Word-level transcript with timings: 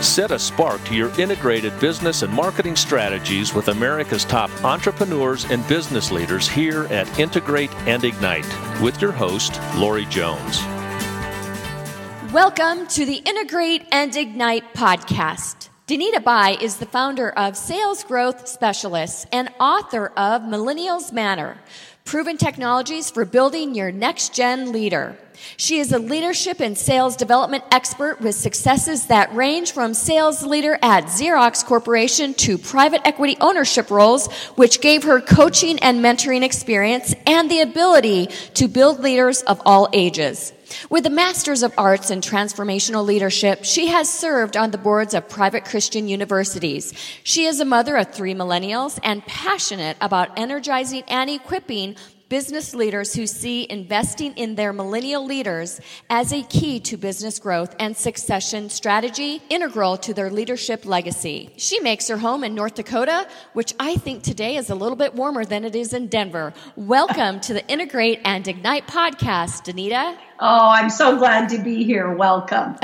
Set 0.00 0.30
a 0.30 0.38
spark 0.38 0.82
to 0.84 0.94
your 0.94 1.10
integrated 1.20 1.78
business 1.80 2.22
and 2.22 2.32
marketing 2.32 2.76
strategies 2.76 3.52
with 3.52 3.66
America's 3.66 4.24
top 4.24 4.48
entrepreneurs 4.64 5.44
and 5.50 5.66
business 5.66 6.12
leaders 6.12 6.48
here 6.48 6.84
at 6.84 7.18
Integrate 7.18 7.74
and 7.88 8.04
Ignite 8.04 8.46
with 8.80 9.02
your 9.02 9.10
host, 9.10 9.60
Lori 9.74 10.04
Jones. 10.04 10.62
Welcome 12.32 12.86
to 12.86 13.04
the 13.04 13.16
Integrate 13.26 13.86
and 13.90 14.14
Ignite 14.14 14.72
podcast. 14.72 15.68
Danita 15.88 16.22
Bye 16.22 16.56
is 16.60 16.76
the 16.76 16.86
founder 16.86 17.30
of 17.30 17.56
Sales 17.56 18.04
Growth 18.04 18.46
Specialists 18.46 19.26
and 19.32 19.52
author 19.58 20.12
of 20.16 20.42
Millennials 20.42 21.12
Matter 21.12 21.58
proven 22.08 22.38
technologies 22.38 23.10
for 23.10 23.26
building 23.26 23.74
your 23.74 23.92
next 23.92 24.34
gen 24.34 24.72
leader. 24.72 25.14
She 25.58 25.78
is 25.78 25.92
a 25.92 25.98
leadership 25.98 26.58
and 26.58 26.76
sales 26.76 27.16
development 27.16 27.64
expert 27.70 28.18
with 28.22 28.34
successes 28.34 29.08
that 29.08 29.34
range 29.34 29.72
from 29.72 29.92
sales 29.92 30.42
leader 30.42 30.78
at 30.80 31.04
Xerox 31.04 31.62
Corporation 31.62 32.32
to 32.34 32.56
private 32.56 33.06
equity 33.06 33.36
ownership 33.42 33.90
roles, 33.90 34.32
which 34.56 34.80
gave 34.80 35.02
her 35.04 35.20
coaching 35.20 35.78
and 35.80 36.02
mentoring 36.02 36.42
experience 36.42 37.14
and 37.26 37.50
the 37.50 37.60
ability 37.60 38.28
to 38.54 38.68
build 38.68 39.00
leaders 39.00 39.42
of 39.42 39.60
all 39.66 39.90
ages. 39.92 40.54
With 40.90 41.06
a 41.06 41.10
Master's 41.10 41.62
of 41.62 41.72
Arts 41.76 42.10
in 42.10 42.20
Transformational 42.20 43.04
Leadership, 43.04 43.64
she 43.64 43.88
has 43.88 44.08
served 44.08 44.56
on 44.56 44.70
the 44.70 44.78
boards 44.78 45.14
of 45.14 45.28
private 45.28 45.64
Christian 45.64 46.08
universities. 46.08 46.92
She 47.24 47.44
is 47.46 47.60
a 47.60 47.64
mother 47.64 47.96
of 47.96 48.12
three 48.12 48.34
millennials 48.34 48.98
and 49.02 49.24
passionate 49.26 49.96
about 50.00 50.38
energizing 50.38 51.02
and 51.08 51.30
equipping 51.30 51.96
business 52.28 52.74
leaders 52.74 53.14
who 53.14 53.26
see 53.26 53.66
investing 53.70 54.34
in 54.34 54.54
their 54.54 54.72
millennial 54.72 55.24
leaders 55.24 55.80
as 56.10 56.32
a 56.32 56.42
key 56.42 56.78
to 56.78 56.96
business 56.96 57.38
growth 57.38 57.74
and 57.78 57.96
succession 57.96 58.68
strategy 58.68 59.40
integral 59.48 59.96
to 59.96 60.12
their 60.12 60.30
leadership 60.30 60.84
legacy. 60.84 61.50
She 61.56 61.80
makes 61.80 62.08
her 62.08 62.18
home 62.18 62.44
in 62.44 62.54
North 62.54 62.74
Dakota, 62.74 63.26
which 63.54 63.72
I 63.80 63.96
think 63.96 64.22
today 64.22 64.56
is 64.56 64.68
a 64.68 64.74
little 64.74 64.96
bit 64.96 65.14
warmer 65.14 65.44
than 65.44 65.64
it 65.64 65.74
is 65.74 65.94
in 65.94 66.08
Denver. 66.08 66.52
Welcome 66.76 67.40
to 67.40 67.54
the 67.54 67.66
Integrate 67.66 68.20
and 68.24 68.46
Ignite 68.46 68.86
podcast, 68.86 69.64
Danita. 69.64 70.18
Oh, 70.40 70.68
I'm 70.70 70.88
so 70.88 71.18
glad 71.18 71.48
to 71.48 71.58
be 71.58 71.82
here. 71.82 72.12
Welcome. 72.14 72.76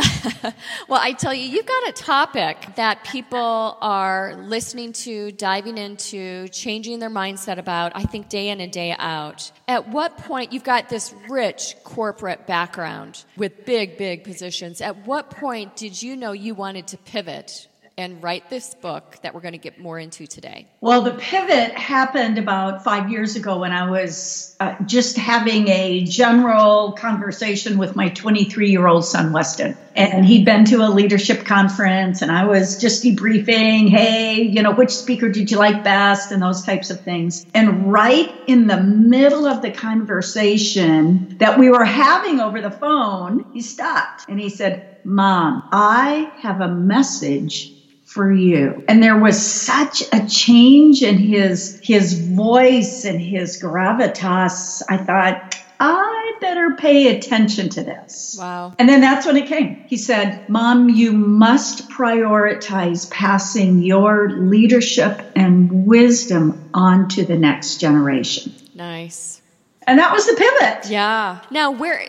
well, 0.88 0.98
I 1.00 1.12
tell 1.12 1.32
you, 1.32 1.48
you've 1.48 1.66
got 1.66 1.88
a 1.88 1.92
topic 1.92 2.74
that 2.74 3.04
people 3.04 3.78
are 3.80 4.34
listening 4.34 4.92
to, 4.92 5.30
diving 5.30 5.78
into, 5.78 6.48
changing 6.48 6.98
their 6.98 7.10
mindset 7.10 7.58
about, 7.58 7.92
I 7.94 8.02
think, 8.04 8.28
day 8.28 8.48
in 8.48 8.60
and 8.60 8.72
day 8.72 8.96
out. 8.98 9.52
At 9.68 9.88
what 9.88 10.16
point, 10.16 10.52
you've 10.52 10.64
got 10.64 10.88
this 10.88 11.14
rich 11.28 11.76
corporate 11.84 12.48
background 12.48 13.24
with 13.36 13.64
big, 13.64 13.98
big 13.98 14.24
positions. 14.24 14.80
At 14.80 15.06
what 15.06 15.30
point 15.30 15.76
did 15.76 16.02
you 16.02 16.16
know 16.16 16.32
you 16.32 16.56
wanted 16.56 16.88
to 16.88 16.98
pivot 16.98 17.68
and 17.96 18.22
write 18.22 18.50
this 18.50 18.74
book 18.74 19.16
that 19.22 19.34
we're 19.34 19.40
going 19.40 19.52
to 19.52 19.58
get 19.58 19.78
more 19.78 19.98
into 19.98 20.26
today? 20.26 20.66
Well, 20.80 21.02
the 21.02 21.12
pivot 21.12 21.72
happened 21.72 22.38
about 22.38 22.82
five 22.82 23.10
years 23.10 23.36
ago 23.36 23.58
when 23.58 23.72
I 23.72 23.88
was 23.90 24.56
uh, 24.58 24.74
just 24.84 25.16
having 25.16 25.68
a 25.68 26.04
general 26.04 26.92
conversation 26.92 27.78
with 27.78 27.94
my 27.94 28.08
23 28.08 28.70
year 28.70 28.86
old 28.86 29.04
son, 29.04 29.32
Weston. 29.32 29.76
And 29.96 30.24
he'd 30.24 30.44
been 30.44 30.64
to 30.66 30.78
a 30.78 30.90
leadership 30.90 31.44
conference, 31.44 32.20
and 32.20 32.32
I 32.32 32.46
was 32.46 32.80
just 32.80 33.04
debriefing, 33.04 33.88
hey, 33.88 34.42
you 34.42 34.60
know, 34.60 34.72
which 34.72 34.90
speaker 34.90 35.28
did 35.28 35.52
you 35.52 35.56
like 35.56 35.84
best, 35.84 36.32
and 36.32 36.42
those 36.42 36.64
types 36.64 36.90
of 36.90 37.02
things. 37.02 37.46
And 37.54 37.92
right 37.92 38.32
in 38.48 38.66
the 38.66 38.82
middle 38.82 39.46
of 39.46 39.62
the 39.62 39.70
conversation 39.70 41.38
that 41.38 41.60
we 41.60 41.70
were 41.70 41.84
having 41.84 42.40
over 42.40 42.60
the 42.60 42.72
phone, 42.72 43.46
he 43.52 43.60
stopped 43.60 44.28
and 44.28 44.40
he 44.40 44.48
said, 44.48 44.98
Mom, 45.04 45.68
I 45.70 46.32
have 46.38 46.60
a 46.60 46.68
message 46.68 47.72
for 48.14 48.32
you. 48.32 48.84
And 48.86 49.02
there 49.02 49.18
was 49.18 49.44
such 49.44 50.04
a 50.12 50.24
change 50.26 51.02
in 51.02 51.18
his 51.18 51.80
his 51.82 52.16
voice 52.28 53.04
and 53.04 53.20
his 53.20 53.60
gravitas. 53.60 54.82
I 54.88 54.98
thought, 54.98 55.56
I 55.80 56.36
better 56.40 56.76
pay 56.76 57.16
attention 57.16 57.70
to 57.70 57.82
this. 57.82 58.36
Wow. 58.38 58.72
And 58.78 58.88
then 58.88 59.00
that's 59.00 59.26
when 59.26 59.36
it 59.36 59.48
came. 59.48 59.84
He 59.88 59.96
said, 59.96 60.48
Mom, 60.48 60.88
you 60.88 61.12
must 61.12 61.88
prioritize 61.90 63.10
passing 63.10 63.82
your 63.82 64.30
leadership 64.30 65.20
and 65.34 65.84
wisdom 65.84 66.70
on 66.72 67.08
to 67.08 67.24
the 67.24 67.36
next 67.36 67.78
generation. 67.78 68.54
Nice 68.74 69.42
and 69.86 69.98
that 69.98 70.12
was 70.12 70.26
the 70.26 70.34
pivot. 70.34 70.90
Yeah. 70.90 71.40
Now, 71.50 71.70
where 71.70 72.08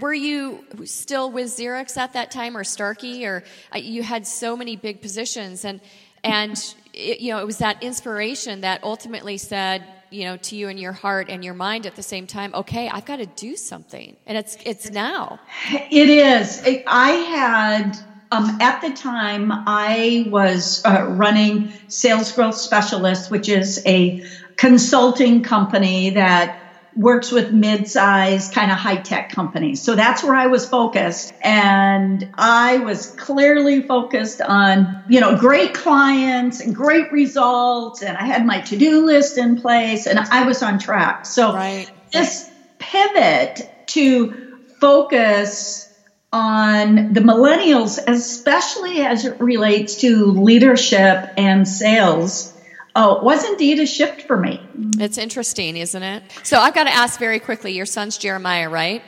were 0.00 0.14
you 0.14 0.64
still 0.84 1.30
with 1.30 1.46
Xerox 1.46 1.96
at 1.96 2.12
that 2.12 2.30
time, 2.30 2.56
or 2.56 2.64
Starkey, 2.64 3.26
or 3.26 3.42
uh, 3.74 3.78
you 3.78 4.02
had 4.02 4.26
so 4.26 4.56
many 4.56 4.76
big 4.76 5.00
positions, 5.00 5.64
and 5.64 5.80
and 6.22 6.56
it, 6.92 7.20
you 7.20 7.32
know 7.32 7.40
it 7.40 7.46
was 7.46 7.58
that 7.58 7.82
inspiration 7.82 8.60
that 8.62 8.84
ultimately 8.84 9.38
said, 9.38 9.84
you 10.10 10.24
know, 10.24 10.36
to 10.38 10.56
you 10.56 10.68
in 10.68 10.78
your 10.78 10.92
heart 10.92 11.28
and 11.28 11.44
your 11.44 11.54
mind 11.54 11.86
at 11.86 11.96
the 11.96 12.02
same 12.02 12.26
time, 12.26 12.54
okay, 12.54 12.88
I've 12.88 13.06
got 13.06 13.16
to 13.16 13.26
do 13.26 13.56
something, 13.56 14.16
and 14.26 14.38
it's 14.38 14.56
it's 14.64 14.90
now. 14.90 15.40
It 15.70 16.08
is. 16.08 16.62
I 16.86 17.10
had. 17.10 17.98
Um, 18.34 18.62
at 18.62 18.80
the 18.80 18.88
time, 18.94 19.52
I 19.52 20.26
was 20.30 20.82
uh, 20.86 21.04
running 21.06 21.70
Sales 21.88 22.32
Growth 22.32 22.54
Specialist, 22.54 23.30
which 23.30 23.46
is 23.46 23.82
a 23.84 24.24
consulting 24.56 25.42
company 25.42 26.08
that 26.08 26.61
works 26.94 27.32
with 27.32 27.52
mid-sized 27.52 28.52
kind 28.52 28.70
of 28.70 28.76
high-tech 28.76 29.30
companies. 29.30 29.80
So 29.82 29.94
that's 29.94 30.22
where 30.22 30.34
I 30.34 30.46
was 30.48 30.68
focused. 30.68 31.32
And 31.40 32.28
I 32.34 32.78
was 32.78 33.06
clearly 33.06 33.82
focused 33.82 34.40
on, 34.40 35.02
you 35.08 35.20
know, 35.20 35.38
great 35.38 35.74
clients 35.74 36.60
and 36.60 36.74
great 36.74 37.10
results. 37.12 38.02
And 38.02 38.16
I 38.16 38.24
had 38.24 38.44
my 38.44 38.60
to-do 38.60 39.06
list 39.06 39.38
in 39.38 39.60
place 39.60 40.06
and 40.06 40.18
I 40.18 40.44
was 40.44 40.62
on 40.62 40.78
track. 40.78 41.26
So 41.26 41.54
right. 41.54 41.90
this 42.12 42.50
pivot 42.78 43.70
to 43.88 44.58
focus 44.80 45.88
on 46.32 47.12
the 47.12 47.20
millennials, 47.20 47.98
especially 48.06 49.00
as 49.02 49.26
it 49.26 49.40
relates 49.40 49.96
to 49.96 50.26
leadership 50.26 51.30
and 51.36 51.68
sales, 51.68 52.52
Oh, 52.94 53.16
it 53.16 53.22
was 53.22 53.48
indeed 53.48 53.78
a 53.78 53.86
shift 53.86 54.22
for 54.22 54.36
me. 54.36 54.60
It's 54.98 55.16
interesting, 55.18 55.76
isn't 55.76 56.02
it? 56.02 56.22
So 56.42 56.58
I've 56.58 56.74
got 56.74 56.84
to 56.84 56.90
ask 56.92 57.18
very 57.18 57.40
quickly. 57.40 57.72
Your 57.72 57.86
son's 57.86 58.18
Jeremiah, 58.18 58.68
right? 58.68 59.02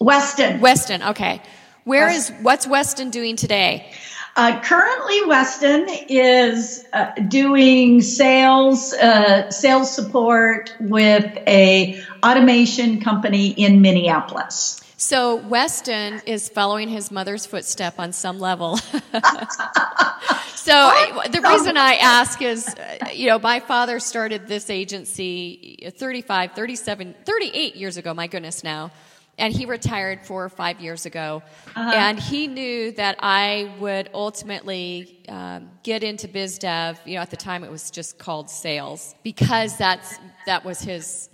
Weston. 0.00 0.60
Weston. 0.60 1.02
Okay. 1.02 1.40
Where 1.84 2.06
Weston. 2.06 2.36
is 2.36 2.42
what's 2.42 2.66
Weston 2.66 3.10
doing 3.10 3.36
today? 3.36 3.92
Uh, 4.34 4.60
currently, 4.62 5.26
Weston 5.26 5.86
is 6.08 6.84
uh, 6.92 7.12
doing 7.28 8.00
sales 8.00 8.94
uh, 8.94 9.50
sales 9.50 9.94
support 9.94 10.74
with 10.80 11.38
a 11.46 12.02
automation 12.24 13.00
company 13.00 13.48
in 13.48 13.82
Minneapolis. 13.82 14.81
So 15.02 15.34
Weston 15.34 16.22
is 16.26 16.48
following 16.48 16.88
his 16.88 17.10
mother's 17.10 17.44
footstep 17.44 17.98
on 17.98 18.12
some 18.12 18.38
level. 18.38 18.76
so 20.54 20.92
the 21.28 21.40
reason 21.42 21.76
I 21.76 21.98
ask 22.00 22.40
is, 22.40 22.68
uh, 22.68 23.08
you 23.12 23.26
know, 23.26 23.40
my 23.40 23.58
father 23.58 23.98
started 23.98 24.46
this 24.46 24.70
agency 24.70 25.90
35, 25.96 26.52
37, 26.52 27.16
38 27.24 27.74
years 27.74 27.96
ago, 27.96 28.14
my 28.14 28.28
goodness 28.28 28.62
now. 28.62 28.92
And 29.38 29.52
he 29.52 29.66
retired 29.66 30.24
four 30.24 30.44
or 30.44 30.48
five 30.48 30.80
years 30.80 31.04
ago. 31.04 31.42
Uh-huh. 31.74 31.92
And 31.92 32.20
he 32.20 32.46
knew 32.46 32.92
that 32.92 33.16
I 33.18 33.74
would 33.80 34.08
ultimately 34.14 35.18
um, 35.28 35.68
get 35.82 36.04
into 36.04 36.28
biz 36.28 36.58
dev. 36.58 37.00
You 37.04 37.16
know, 37.16 37.22
at 37.22 37.30
the 37.30 37.36
time 37.36 37.64
it 37.64 37.72
was 37.72 37.90
just 37.90 38.18
called 38.18 38.48
sales 38.48 39.16
because 39.24 39.76
that's, 39.76 40.14
that 40.46 40.64
was 40.64 40.80
his 40.80 41.28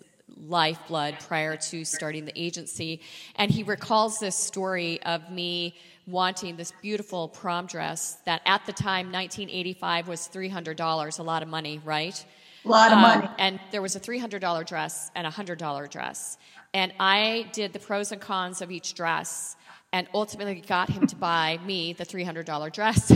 lifeblood 0.46 1.16
prior 1.20 1.56
to 1.56 1.84
starting 1.84 2.24
the 2.24 2.32
agency. 2.40 3.00
And 3.36 3.50
he 3.50 3.62
recalls 3.62 4.18
this 4.18 4.36
story 4.36 5.02
of 5.02 5.30
me 5.30 5.76
wanting 6.06 6.56
this 6.56 6.72
beautiful 6.80 7.28
prom 7.28 7.66
dress 7.66 8.18
that 8.24 8.40
at 8.46 8.64
the 8.66 8.72
time, 8.72 9.12
1985, 9.12 10.08
was 10.08 10.28
$300, 10.32 11.18
a 11.18 11.22
lot 11.22 11.42
of 11.42 11.48
money, 11.48 11.80
right? 11.84 12.24
A 12.64 12.68
lot 12.68 12.92
of 12.92 12.98
um, 12.98 13.02
money. 13.02 13.28
And 13.38 13.60
there 13.70 13.82
was 13.82 13.94
a 13.96 14.00
$300 14.00 14.66
dress 14.66 15.10
and 15.14 15.26
a 15.26 15.30
$100 15.30 15.90
dress. 15.90 16.38
And 16.74 16.92
I 16.98 17.48
did 17.52 17.72
the 17.72 17.78
pros 17.78 18.12
and 18.12 18.20
cons 18.20 18.62
of 18.62 18.70
each 18.70 18.94
dress 18.94 19.56
and 19.92 20.06
ultimately 20.12 20.60
got 20.60 20.90
him 20.90 21.06
to 21.06 21.16
buy 21.16 21.58
me 21.64 21.92
the 21.92 22.04
$300 22.04 22.72
dress. 22.72 23.12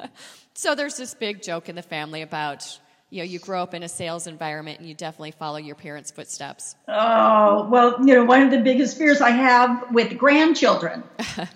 so 0.54 0.74
there's 0.74 0.96
this 0.96 1.14
big 1.14 1.42
joke 1.42 1.68
in 1.68 1.76
the 1.76 1.82
family 1.82 2.22
about 2.22 2.78
you 3.10 3.18
know 3.18 3.24
you 3.24 3.38
grow 3.38 3.62
up 3.62 3.74
in 3.74 3.82
a 3.82 3.88
sales 3.88 4.26
environment 4.26 4.78
and 4.78 4.88
you 4.88 4.94
definitely 4.94 5.32
follow 5.32 5.58
your 5.58 5.74
parents' 5.74 6.10
footsteps. 6.10 6.76
Oh 6.88 7.68
well, 7.68 7.98
you 8.06 8.14
know 8.14 8.24
one 8.24 8.42
of 8.42 8.50
the 8.50 8.60
biggest 8.60 8.96
fears 8.96 9.20
I 9.20 9.30
have 9.30 9.92
with 9.92 10.16
grandchildren 10.16 11.02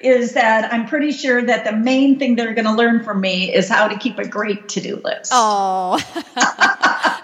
is 0.00 0.32
that 0.32 0.72
I'm 0.72 0.86
pretty 0.86 1.12
sure 1.12 1.42
that 1.42 1.64
the 1.64 1.72
main 1.72 2.18
thing 2.18 2.36
they're 2.36 2.54
going 2.54 2.64
to 2.64 2.72
learn 2.72 3.04
from 3.04 3.20
me 3.20 3.52
is 3.52 3.68
how 3.68 3.88
to 3.88 3.98
keep 3.98 4.18
a 4.18 4.26
great 4.26 4.68
to-do 4.70 4.96
list. 4.96 5.30
Oh, 5.34 6.00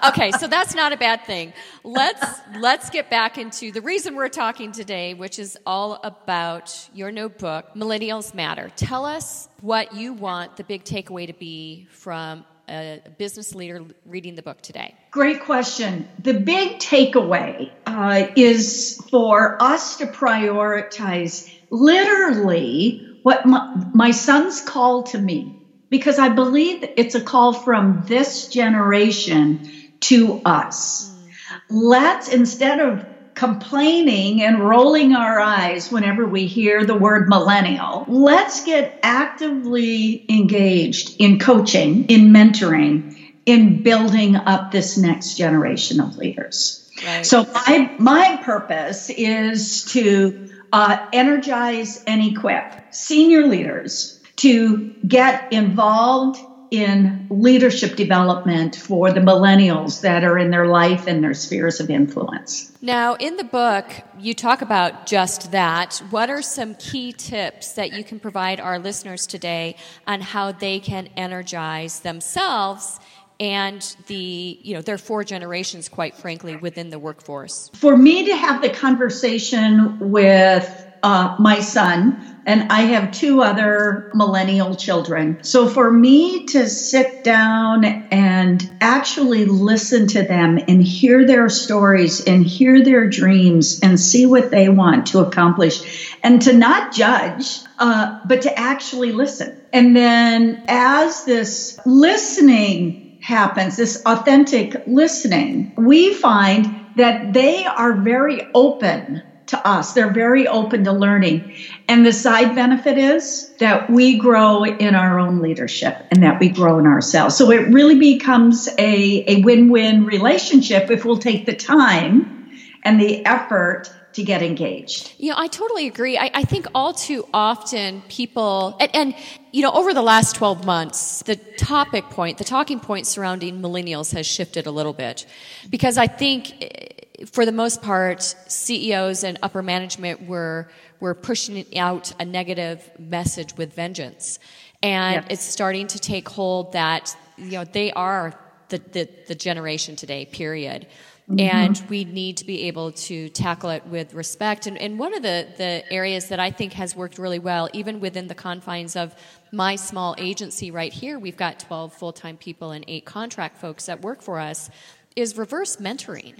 okay, 0.08 0.30
so 0.32 0.46
that's 0.46 0.74
not 0.74 0.92
a 0.92 0.96
bad 0.96 1.24
thing. 1.24 1.52
Let's 1.84 2.40
let's 2.58 2.90
get 2.90 3.08
back 3.08 3.38
into 3.38 3.72
the 3.72 3.80
reason 3.80 4.16
we're 4.16 4.28
talking 4.28 4.72
today, 4.72 5.14
which 5.14 5.38
is 5.38 5.56
all 5.64 6.00
about 6.02 6.88
your 6.92 7.12
new 7.12 7.28
book, 7.28 7.74
Millennials 7.74 8.34
Matter. 8.34 8.70
Tell 8.76 9.04
us 9.04 9.48
what 9.60 9.94
you 9.94 10.12
want 10.12 10.56
the 10.56 10.64
big 10.64 10.84
takeaway 10.84 11.26
to 11.26 11.32
be 11.32 11.86
from 11.90 12.44
a 12.68 13.00
business 13.18 13.54
leader 13.54 13.84
reading 14.04 14.34
the 14.34 14.42
book 14.42 14.60
today? 14.60 14.94
Great 15.10 15.42
question. 15.42 16.08
The 16.22 16.34
big 16.34 16.78
takeaway 16.78 17.70
uh, 17.86 18.28
is 18.36 19.00
for 19.10 19.60
us 19.62 19.98
to 19.98 20.06
prioritize 20.06 21.52
literally 21.70 23.18
what 23.22 23.46
my, 23.46 23.86
my 23.94 24.10
son's 24.10 24.60
call 24.60 25.04
to 25.04 25.18
me, 25.18 25.60
because 25.90 26.18
I 26.18 26.28
believe 26.28 26.84
it's 26.96 27.14
a 27.14 27.20
call 27.20 27.52
from 27.52 28.04
this 28.06 28.48
generation 28.48 29.70
to 30.00 30.40
us. 30.44 31.10
Mm. 31.10 31.30
Let's, 31.70 32.28
instead 32.28 32.80
of 32.80 33.06
complaining 33.36 34.42
and 34.42 34.66
rolling 34.66 35.14
our 35.14 35.38
eyes 35.38 35.92
whenever 35.92 36.26
we 36.26 36.46
hear 36.46 36.84
the 36.84 36.96
word 36.96 37.28
millennial. 37.28 38.04
Let's 38.08 38.64
get 38.64 38.98
actively 39.02 40.24
engaged 40.28 41.14
in 41.18 41.38
coaching, 41.38 42.06
in 42.08 42.32
mentoring, 42.32 43.14
in 43.44 43.82
building 43.82 44.36
up 44.36 44.72
this 44.72 44.98
next 44.98 45.36
generation 45.36 46.00
of 46.00 46.16
leaders. 46.16 46.82
Right. 47.04 47.24
So 47.24 47.44
my 47.54 47.94
my 47.98 48.40
purpose 48.42 49.10
is 49.10 49.84
to 49.90 50.40
uh, 50.72 50.96
energize 51.12 52.02
and 52.06 52.22
equip 52.22 52.72
senior 52.90 53.46
leaders 53.46 54.18
to 54.36 54.90
get 55.06 55.52
involved 55.52 56.38
in 56.70 57.26
leadership 57.30 57.96
development 57.96 58.76
for 58.76 59.12
the 59.12 59.20
millennials 59.20 60.00
that 60.02 60.24
are 60.24 60.38
in 60.38 60.50
their 60.50 60.66
life 60.66 61.06
and 61.06 61.22
their 61.22 61.34
spheres 61.34 61.80
of 61.80 61.90
influence. 61.90 62.72
Now, 62.82 63.14
in 63.14 63.36
the 63.36 63.44
book, 63.44 63.90
you 64.18 64.34
talk 64.34 64.62
about 64.62 65.06
just 65.06 65.52
that. 65.52 66.02
What 66.10 66.30
are 66.30 66.42
some 66.42 66.74
key 66.74 67.12
tips 67.12 67.72
that 67.72 67.92
you 67.92 68.04
can 68.04 68.20
provide 68.20 68.60
our 68.60 68.78
listeners 68.78 69.26
today 69.26 69.76
on 70.06 70.20
how 70.20 70.52
they 70.52 70.80
can 70.80 71.08
energize 71.16 72.00
themselves? 72.00 73.00
and 73.38 73.96
the 74.06 74.58
you 74.62 74.74
know 74.74 74.80
there 74.80 74.94
are 74.94 74.98
four 74.98 75.22
generations 75.22 75.88
quite 75.88 76.14
frankly 76.14 76.56
within 76.56 76.88
the 76.88 76.98
workforce 76.98 77.70
for 77.74 77.96
me 77.96 78.24
to 78.24 78.34
have 78.34 78.62
the 78.62 78.70
conversation 78.70 80.10
with 80.10 80.85
uh, 81.06 81.36
my 81.38 81.60
son 81.60 82.18
and 82.44 82.66
I 82.68 82.80
have 82.80 83.12
two 83.12 83.40
other 83.40 84.08
millennial 84.12 84.74
children. 84.74 85.38
So 85.44 85.68
for 85.68 85.92
me 85.92 86.46
to 86.46 86.68
sit 86.68 87.22
down 87.22 88.04
and 88.10 88.60
actually 88.80 89.44
listen 89.44 90.08
to 90.08 90.24
them 90.24 90.58
and 90.66 90.82
hear 90.82 91.24
their 91.24 91.48
stories 91.48 92.18
and 92.26 92.42
hear 92.44 92.82
their 92.82 93.08
dreams 93.08 93.78
and 93.84 94.00
see 94.00 94.26
what 94.26 94.50
they 94.50 94.68
want 94.68 95.06
to 95.08 95.20
accomplish 95.20 96.18
and 96.24 96.42
to 96.42 96.52
not 96.52 96.92
judge, 96.92 97.62
uh, 97.78 98.14
but 98.24 98.42
to 98.42 98.58
actually 98.58 99.12
listen. 99.12 99.60
And 99.72 99.94
then 99.94 100.64
as 100.66 101.22
this 101.22 101.78
listening 101.86 102.98
happens, 103.20 103.76
this 103.76 104.02
authentic 104.04 104.74
listening, 104.88 105.70
we 105.76 106.12
find 106.14 106.66
that 106.96 107.32
they 107.32 107.64
are 107.64 108.02
very 108.02 108.40
open 108.54 109.22
to 109.46 109.66
us. 109.66 109.92
They're 109.92 110.12
very 110.12 110.48
open 110.48 110.84
to 110.84 110.92
learning. 110.92 111.54
And 111.88 112.04
the 112.04 112.12
side 112.12 112.54
benefit 112.54 112.98
is 112.98 113.52
that 113.58 113.88
we 113.88 114.18
grow 114.18 114.64
in 114.64 114.94
our 114.94 115.18
own 115.18 115.40
leadership 115.40 115.96
and 116.10 116.22
that 116.22 116.40
we 116.40 116.48
grow 116.48 116.78
in 116.78 116.86
ourselves. 116.86 117.36
So 117.36 117.50
it 117.50 117.68
really 117.68 117.98
becomes 117.98 118.68
a, 118.78 119.24
a 119.26 119.42
win 119.42 119.70
win 119.70 120.04
relationship 120.04 120.90
if 120.90 121.04
we'll 121.04 121.18
take 121.18 121.46
the 121.46 121.54
time 121.54 122.50
and 122.84 123.00
the 123.00 123.24
effort 123.24 123.92
to 124.16 124.22
get 124.22 124.42
engaged. 124.42 125.12
Yeah, 125.18 125.34
I 125.36 125.46
totally 125.46 125.86
agree. 125.86 126.16
I, 126.16 126.30
I 126.32 126.42
think 126.44 126.66
all 126.74 126.94
too 126.94 127.28
often 127.34 128.00
people, 128.08 128.74
and, 128.80 128.90
and, 128.96 129.14
you 129.52 129.60
know, 129.60 129.70
over 129.72 129.92
the 129.92 130.00
last 130.00 130.36
12 130.36 130.64
months, 130.64 131.22
the 131.24 131.36
topic 131.36 132.04
point, 132.04 132.38
the 132.38 132.44
talking 132.44 132.80
point 132.80 133.06
surrounding 133.06 133.60
millennials 133.60 134.14
has 134.14 134.26
shifted 134.26 134.66
a 134.66 134.70
little 134.70 134.94
bit. 134.94 135.26
Because 135.68 135.98
I 135.98 136.06
think 136.06 136.95
for 137.24 137.46
the 137.46 137.52
most 137.52 137.82
part, 137.82 138.22
CEOs 138.22 139.24
and 139.24 139.38
upper 139.42 139.62
management 139.62 140.26
were 140.26 140.68
were 141.00 141.14
pushing 141.14 141.64
out 141.78 142.12
a 142.20 142.24
negative 142.24 142.90
message 142.98 143.56
with 143.56 143.74
vengeance, 143.74 144.38
and 144.82 145.22
yes. 145.22 145.26
it's 145.30 145.42
starting 145.42 145.86
to 145.88 145.98
take 145.98 146.28
hold 146.28 146.72
that 146.72 147.16
you 147.36 147.52
know 147.52 147.64
they 147.64 147.92
are 147.92 148.34
the 148.68 148.78
the, 148.78 149.08
the 149.28 149.34
generation 149.34 149.96
today. 149.96 150.26
Period. 150.26 150.86
Mm-hmm. 151.28 151.40
And 151.40 151.82
we 151.88 152.04
need 152.04 152.36
to 152.36 152.44
be 152.44 152.68
able 152.68 152.92
to 152.92 153.28
tackle 153.30 153.70
it 153.70 153.84
with 153.86 154.14
respect. 154.14 154.68
And, 154.68 154.78
and 154.78 154.96
one 154.96 155.12
of 155.12 155.24
the, 155.24 155.48
the 155.56 155.92
areas 155.92 156.28
that 156.28 156.38
I 156.38 156.52
think 156.52 156.74
has 156.74 156.94
worked 156.94 157.18
really 157.18 157.40
well, 157.40 157.68
even 157.72 157.98
within 157.98 158.28
the 158.28 158.34
confines 158.36 158.94
of 158.94 159.12
my 159.50 159.74
small 159.74 160.14
agency 160.18 160.70
right 160.70 160.92
here, 160.92 161.18
we've 161.18 161.36
got 161.36 161.58
12 161.58 161.92
full 161.94 162.12
time 162.12 162.36
people 162.36 162.70
and 162.70 162.84
eight 162.86 163.06
contract 163.06 163.58
folks 163.58 163.86
that 163.86 164.02
work 164.02 164.22
for 164.22 164.38
us, 164.38 164.70
is 165.16 165.36
reverse 165.36 165.76
mentoring. 165.76 166.34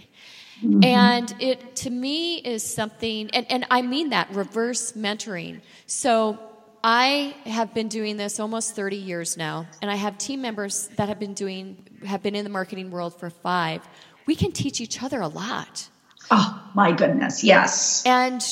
Mm-hmm. 0.63 0.85
And 0.85 1.35
it, 1.41 1.77
to 1.77 1.91
me, 1.91 2.37
is 2.37 2.63
something, 2.63 3.31
and, 3.31 3.51
and 3.51 3.67
I 3.71 3.83
mean 3.83 4.11
that 4.11 4.31
reverse 4.31 4.93
mentoring. 4.93 5.61
So 5.87 6.39
I 6.83 7.35
have 7.45 7.75
been 7.75 7.89
doing 7.89 8.17
this 8.17 8.41
almost 8.41 8.75
30 8.75 8.97
years 8.97 9.37
now, 9.37 9.67
and 9.83 9.91
I 9.91 9.97
have 9.97 10.17
team 10.19 10.41
members 10.41 10.89
that 10.97 11.09
have 11.09 11.19
been 11.19 11.35
doing, 11.35 11.77
have 12.05 12.23
been 12.23 12.35
in 12.35 12.45
the 12.45 12.51
marketing 12.51 12.91
world 12.91 13.19
for 13.19 13.29
five. 13.29 13.87
We 14.27 14.35
can 14.35 14.53
teach 14.53 14.81
each 14.81 15.03
other 15.03 15.21
a 15.21 15.29
lot. 15.29 15.89
Oh, 16.31 16.71
my 16.75 16.93
goodness, 16.93 17.45
yes. 17.45 18.05
And 18.07 18.43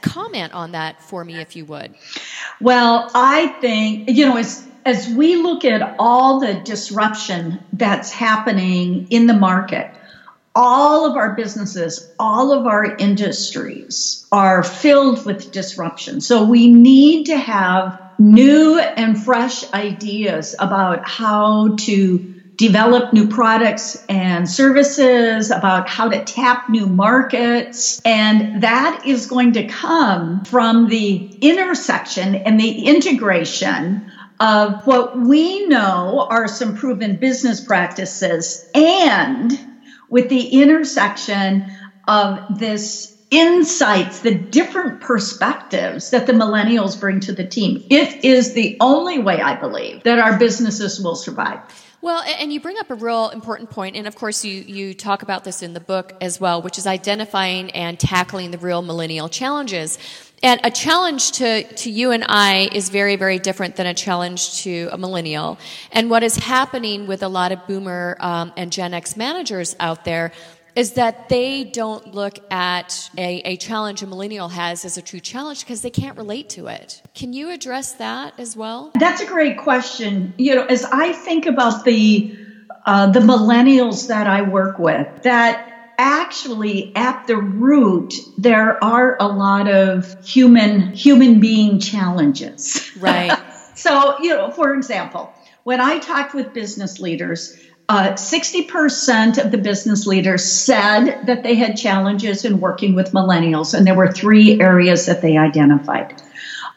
comment 0.00 0.52
on 0.52 0.72
that 0.72 1.02
for 1.02 1.24
me, 1.24 1.36
if 1.36 1.54
you 1.54 1.64
would. 1.66 1.94
Well, 2.60 3.10
I 3.14 3.48
think, 3.60 4.10
you 4.10 4.26
know, 4.26 4.36
as 4.36 4.65
as 4.86 5.08
we 5.08 5.34
look 5.34 5.64
at 5.64 5.96
all 5.98 6.38
the 6.38 6.54
disruption 6.54 7.58
that's 7.72 8.12
happening 8.12 9.08
in 9.10 9.26
the 9.26 9.34
market, 9.34 9.90
all 10.54 11.10
of 11.10 11.16
our 11.16 11.34
businesses, 11.34 12.08
all 12.20 12.52
of 12.52 12.66
our 12.66 12.96
industries 12.96 14.26
are 14.30 14.62
filled 14.62 15.26
with 15.26 15.50
disruption. 15.50 16.20
So 16.20 16.44
we 16.44 16.68
need 16.68 17.26
to 17.26 17.36
have 17.36 18.00
new 18.20 18.78
and 18.78 19.22
fresh 19.22 19.70
ideas 19.74 20.54
about 20.58 21.06
how 21.06 21.74
to 21.80 22.34
develop 22.56 23.12
new 23.12 23.28
products 23.28 24.02
and 24.08 24.48
services, 24.48 25.50
about 25.50 25.88
how 25.88 26.08
to 26.08 26.24
tap 26.24 26.70
new 26.70 26.86
markets. 26.86 28.00
And 28.04 28.62
that 28.62 29.02
is 29.04 29.26
going 29.26 29.52
to 29.54 29.66
come 29.66 30.44
from 30.44 30.88
the 30.88 31.36
intersection 31.40 32.34
and 32.36 32.58
the 32.58 32.86
integration 32.86 34.10
of 34.40 34.86
what 34.86 35.18
we 35.18 35.66
know 35.66 36.26
are 36.30 36.48
some 36.48 36.76
proven 36.76 37.16
business 37.16 37.60
practices 37.60 38.68
and 38.74 39.52
with 40.08 40.28
the 40.28 40.60
intersection 40.60 41.70
of 42.06 42.58
this 42.58 43.16
insights, 43.30 44.20
the 44.20 44.34
different 44.34 45.00
perspectives 45.00 46.10
that 46.10 46.26
the 46.26 46.32
millennials 46.32 46.98
bring 46.98 47.20
to 47.20 47.32
the 47.32 47.46
team. 47.46 47.84
It 47.90 48.24
is 48.24 48.54
the 48.54 48.76
only 48.80 49.18
way, 49.18 49.40
I 49.40 49.56
believe, 49.56 50.04
that 50.04 50.18
our 50.18 50.38
businesses 50.38 51.00
will 51.00 51.16
survive. 51.16 51.60
Well, 52.02 52.22
and 52.38 52.52
you 52.52 52.60
bring 52.60 52.76
up 52.78 52.90
a 52.90 52.94
real 52.94 53.30
important 53.30 53.70
point, 53.70 53.96
and 53.96 54.06
of 54.06 54.14
course, 54.14 54.44
you, 54.44 54.60
you 54.60 54.94
talk 54.94 55.22
about 55.22 55.42
this 55.42 55.60
in 55.60 55.72
the 55.72 55.80
book 55.80 56.14
as 56.20 56.38
well, 56.40 56.62
which 56.62 56.78
is 56.78 56.86
identifying 56.86 57.70
and 57.72 57.98
tackling 57.98 58.52
the 58.52 58.58
real 58.58 58.80
millennial 58.80 59.28
challenges. 59.28 59.98
And 60.46 60.60
a 60.62 60.70
challenge 60.70 61.32
to, 61.32 61.64
to 61.64 61.90
you 61.90 62.12
and 62.12 62.24
I 62.28 62.68
is 62.70 62.88
very, 62.88 63.16
very 63.16 63.40
different 63.40 63.74
than 63.74 63.88
a 63.88 63.94
challenge 63.94 64.62
to 64.62 64.88
a 64.92 64.96
millennial. 64.96 65.58
And 65.90 66.08
what 66.08 66.22
is 66.22 66.36
happening 66.36 67.08
with 67.08 67.24
a 67.24 67.28
lot 67.28 67.50
of 67.50 67.66
boomer 67.66 68.16
um, 68.20 68.52
and 68.56 68.70
Gen 68.70 68.94
X 68.94 69.16
managers 69.16 69.74
out 69.80 70.04
there 70.04 70.30
is 70.76 70.92
that 70.92 71.28
they 71.28 71.64
don't 71.64 72.14
look 72.14 72.38
at 72.52 73.10
a, 73.18 73.38
a 73.38 73.56
challenge 73.56 74.04
a 74.04 74.06
millennial 74.06 74.48
has 74.50 74.84
as 74.84 74.96
a 74.96 75.02
true 75.02 75.18
challenge 75.18 75.64
because 75.64 75.82
they 75.82 75.90
can't 75.90 76.16
relate 76.16 76.48
to 76.50 76.68
it. 76.68 77.02
Can 77.12 77.32
you 77.32 77.50
address 77.50 77.94
that 77.94 78.38
as 78.38 78.56
well? 78.56 78.92
That's 79.00 79.20
a 79.20 79.26
great 79.26 79.58
question. 79.58 80.32
You 80.38 80.54
know, 80.54 80.66
as 80.66 80.84
I 80.84 81.12
think 81.12 81.46
about 81.46 81.84
the 81.84 82.38
uh, 82.84 83.10
the 83.10 83.18
millennials 83.18 84.06
that 84.06 84.28
I 84.28 84.42
work 84.42 84.78
with, 84.78 85.24
that 85.24 85.75
actually 85.98 86.94
at 86.96 87.26
the 87.26 87.36
root 87.36 88.14
there 88.38 88.82
are 88.82 89.16
a 89.20 89.26
lot 89.26 89.68
of 89.68 90.14
human 90.24 90.92
human 90.92 91.40
being 91.40 91.78
challenges. 91.80 92.90
Right. 92.98 93.36
So 93.78 94.16
you 94.22 94.30
know 94.30 94.50
for 94.50 94.72
example 94.72 95.34
when 95.64 95.82
i 95.82 95.98
talked 95.98 96.32
with 96.32 96.54
business 96.54 96.98
leaders 96.98 97.54
uh, 97.88 98.12
60% 98.12 99.44
of 99.44 99.52
the 99.52 99.58
business 99.58 100.06
leaders 100.06 100.44
said 100.44 101.20
that 101.26 101.44
they 101.44 101.54
had 101.54 101.76
challenges 101.76 102.44
in 102.44 102.58
working 102.58 102.94
with 102.94 103.12
millennials 103.12 103.74
and 103.74 103.86
there 103.86 103.94
were 103.94 104.10
three 104.10 104.60
areas 104.60 105.06
that 105.06 105.22
they 105.22 105.36
identified. 105.36 106.20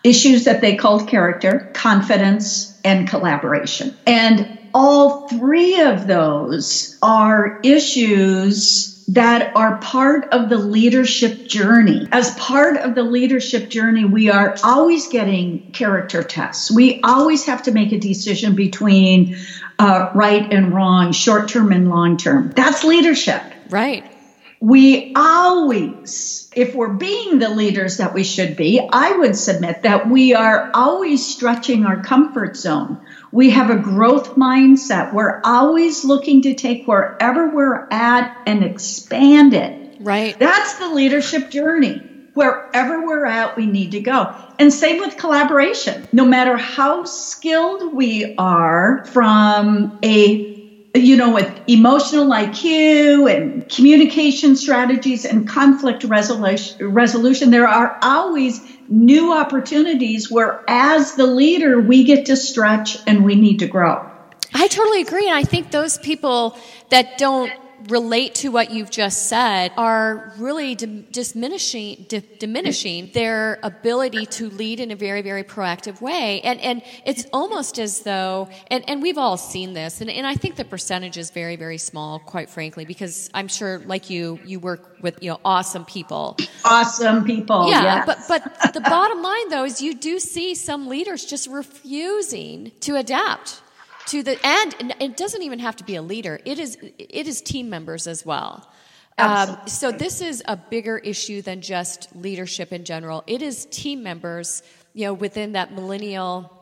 Issues 0.04 0.46
that 0.46 0.62
they 0.62 0.76
called 0.76 1.08
character 1.08 1.72
confidence 1.74 2.80
and 2.84 3.10
collaboration. 3.10 3.96
And 4.06 4.60
all 4.74 5.28
three 5.28 5.82
of 5.82 6.06
those 6.06 6.98
are 7.02 7.60
issues 7.64 8.99
that 9.14 9.56
are 9.56 9.78
part 9.78 10.26
of 10.32 10.50
the 10.50 10.58
leadership 10.58 11.48
journey. 11.48 12.08
As 12.12 12.36
part 12.36 12.78
of 12.78 12.94
the 12.94 13.04
leadership 13.04 13.70
journey, 13.70 14.06
we 14.06 14.30
are 14.30 14.56
always 14.64 15.08
getting 15.08 15.72
character 15.72 16.22
tests. 16.22 16.70
We 16.70 17.02
always 17.02 17.46
have 17.46 17.64
to 17.64 17.72
make 17.72 17.92
a 17.92 18.00
decision 18.00 18.56
between 18.56 19.36
uh, 19.80 20.12
right 20.14 20.52
and 20.54 20.74
wrong, 20.74 21.12
short 21.12 21.50
term 21.50 21.72
and 21.72 21.90
long 21.90 22.18
term. 22.18 22.52
That's 22.56 22.84
leadership. 22.84 23.42
Right. 23.70 24.19
We 24.62 25.14
always, 25.16 26.50
if 26.54 26.76
we're 26.76 26.94
being 26.94 27.40
the 27.40 27.50
leaders 27.50 27.98
that 27.98 28.14
we 28.14 28.24
should 28.24 28.58
be, 28.58 28.86
I 28.92 29.14
would 29.14 29.38
submit 29.38 29.84
that 29.84 30.10
we 30.10 30.34
are 30.34 30.70
always 30.74 31.26
stretching 31.26 31.86
our 31.86 32.02
comfort 32.02 32.58
zone. 32.58 33.00
We 33.32 33.52
have 33.52 33.70
a 33.70 33.78
growth 33.78 34.36
mindset. 34.36 35.14
We're 35.14 35.42
always 35.46 36.04
looking 36.04 36.42
to 36.42 36.56
take 36.56 36.88
wherever 36.88 37.56
we're 37.56 37.88
at 37.90 38.36
and 38.46 38.64
expand 38.64 39.54
it. 39.54 39.96
Right. 40.02 40.38
That's 40.38 40.78
the 40.80 40.90
leadership 40.90 41.50
journey. 41.50 42.02
Wherever 42.34 43.06
we're 43.06 43.26
at, 43.26 43.56
we 43.56 43.66
need 43.66 43.92
to 43.92 44.02
go. 44.02 44.36
And 44.60 44.74
same 44.74 45.00
with 45.00 45.18
collaboration. 45.18 46.06
No 46.12 46.26
matter 46.26 46.58
how 46.58 47.06
skilled 47.06 47.94
we 47.94 48.36
are 48.38 49.06
from 49.06 50.00
a 50.04 50.59
you 50.96 51.18
know, 51.18 51.34
with 51.34 51.62
emotional 51.68 52.28
IQ 52.28 53.34
and 53.34 53.70
communication 53.70 54.56
strategies 54.56 55.26
and 55.26 55.48
conflict 55.48 56.04
resolution, 56.04 56.92
resolution, 56.92 57.52
there 57.52 57.68
are 57.68 57.98
always 58.02 58.62
new 58.88 59.34
opportunities 59.34 60.32
where, 60.32 60.64
as 60.68 61.16
the 61.16 61.28
leader, 61.28 61.80
we 61.80 62.04
get 62.04 62.26
to 62.26 62.36
stretch 62.36 62.98
and 63.06 63.24
we 63.24 63.36
need 63.36 63.60
to 63.60 63.68
grow. 63.68 64.10
I 64.54 64.68
totally 64.68 65.02
agree. 65.02 65.28
And 65.28 65.36
I 65.36 65.44
think 65.44 65.72
those 65.72 65.98
people 66.00 66.58
that 66.90 67.18
don't 67.18 67.52
relate 67.88 68.36
to 68.36 68.50
what 68.50 68.72
you've 68.72 68.90
just 68.90 69.28
said 69.28 69.72
are 69.78 70.34
really 70.38 70.76
diminishing 70.76 72.06
diminishing 72.40 73.10
their 73.14 73.60
ability 73.64 74.26
to 74.26 74.50
lead 74.50 74.80
in 74.80 74.92
a 74.92 74.96
very 74.96 75.22
very 75.22 75.44
proactive 75.44 76.02
way. 76.02 76.42
And 76.42 76.60
and 76.60 76.82
it's 77.06 77.26
almost 77.32 77.80
as 77.80 78.02
though 78.02 78.50
and, 78.70 78.88
and 78.90 79.02
we've 79.02 79.18
all 79.18 79.38
seen 79.38 79.74
this 79.74 80.02
and, 80.02 80.10
and 80.10 80.28
I 80.28 80.36
think 80.36 80.56
the 80.56 80.66
percentage 80.66 81.18
is 81.18 81.32
very 81.32 81.56
very 81.56 81.78
small 81.78 82.20
quite 82.20 82.50
frankly 82.50 82.86
because 82.86 83.30
I'm 83.34 83.48
sure 83.48 83.80
like 83.80 84.10
you 84.10 84.40
you 84.46 84.60
work 84.60 84.98
with 85.02 85.22
you 85.22 85.32
know 85.32 85.40
awesome 85.46 85.86
people. 85.86 86.38
Awesome 86.66 87.24
people 87.24 87.70
yeah 87.70 88.06
yes. 88.06 88.28
but 88.28 88.44
but 88.62 88.74
the 88.74 88.82
bottom 88.82 89.22
line 89.22 89.50
though 89.50 89.66
is 89.66 89.82
you 89.82 89.96
do 89.96 90.20
see 90.20 90.56
some 90.56 90.88
leaders 90.88 91.26
just 91.26 91.48
refusing 91.48 92.72
to 92.82 92.96
adapt 92.96 93.62
to 94.10 94.24
the 94.24 94.40
and 94.46 94.94
it 95.00 95.18
doesn't 95.18 95.42
even 95.42 95.60
have 95.60 95.76
to 95.78 95.84
be 95.84 95.96
a 95.96 96.02
leader. 96.02 96.40
It 96.46 96.60
is 96.60 96.78
it 96.82 97.28
is 97.28 97.42
team 97.42 97.70
members 97.70 98.08
as 98.08 98.26
well. 98.26 98.70
Um, 99.18 99.58
so 99.66 99.92
this 99.92 100.22
is 100.22 100.42
a 100.48 100.56
bigger 100.56 100.98
issue 100.98 101.42
than 101.42 101.62
just 101.62 102.16
leadership 102.16 102.72
in 102.72 102.86
general. 102.86 103.24
It 103.28 103.42
is 103.42 103.66
team 103.66 104.02
members, 104.02 104.64
you 104.94 105.08
know, 105.08 105.14
within 105.14 105.52
that 105.54 105.74
millennial 105.74 106.56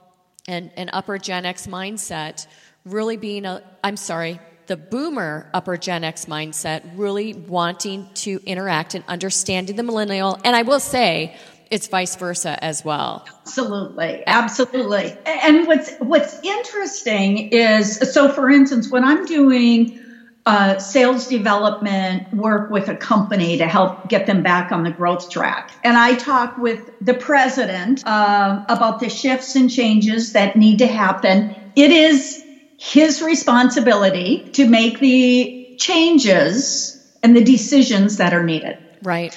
and, 0.48 0.72
and 0.76 0.90
upper 0.92 1.20
Gen 1.20 1.46
X 1.46 1.68
mindset, 1.68 2.48
really 2.84 3.16
being 3.16 3.46
a 3.46 3.62
I'm 3.84 3.98
sorry, 3.98 4.40
the 4.66 4.78
boomer 4.78 5.50
upper 5.54 5.78
Gen 5.78 6.04
X 6.04 6.26
mindset, 6.26 6.84
really 6.96 7.34
wanting 7.34 8.10
to 8.16 8.40
interact 8.46 8.96
and 8.96 9.04
understanding 9.08 9.76
the 9.76 9.84
millennial. 9.84 10.40
And 10.44 10.56
I 10.56 10.64
will 10.64 10.80
say, 10.80 11.38
it's 11.72 11.88
vice 11.88 12.16
versa 12.16 12.62
as 12.64 12.84
well. 12.84 13.24
Absolutely, 13.46 14.24
absolutely. 14.28 15.18
And 15.26 15.68
what's 15.68 15.94
what's 16.00 16.40
interesting 16.44 17.50
is 17.52 17.98
so, 18.14 18.30
for 18.30 18.50
instance, 18.50 18.92
when 18.92 19.04
I'm 19.04 19.26
doing 19.26 19.98
uh, 20.46 20.80
sales 20.80 21.28
development 21.28 22.24
work 22.32 22.70
with 22.70 22.88
a 22.88 22.96
company 22.96 23.58
to 23.58 23.68
help 23.68 24.08
get 24.08 24.26
them 24.26 24.44
back 24.44 24.72
on 24.72 24.84
the 24.84 24.92
growth 24.92 25.30
track, 25.30 25.70
and 25.84 25.98
I 25.98 26.16
talk 26.16 26.58
with 26.58 26.90
the 27.02 27.14
president 27.14 28.02
uh, 28.06 28.60
about 28.70 29.00
the 29.00 29.10
shifts 29.10 29.56
and 29.56 29.70
changes 29.70 30.34
that 30.34 30.56
need 30.56 30.80
to 30.80 30.88
happen. 30.88 31.54
It 31.76 31.92
is 31.92 32.44
his 32.78 33.22
responsibility 33.22 34.50
to 34.54 34.68
make 34.68 35.00
the 35.00 35.58
changes 35.78 37.02
and 37.24 37.36
the 37.36 37.44
decisions 37.44 38.18
that 38.18 38.34
are 38.34 38.44
needed. 38.44 38.78
Right 39.02 39.34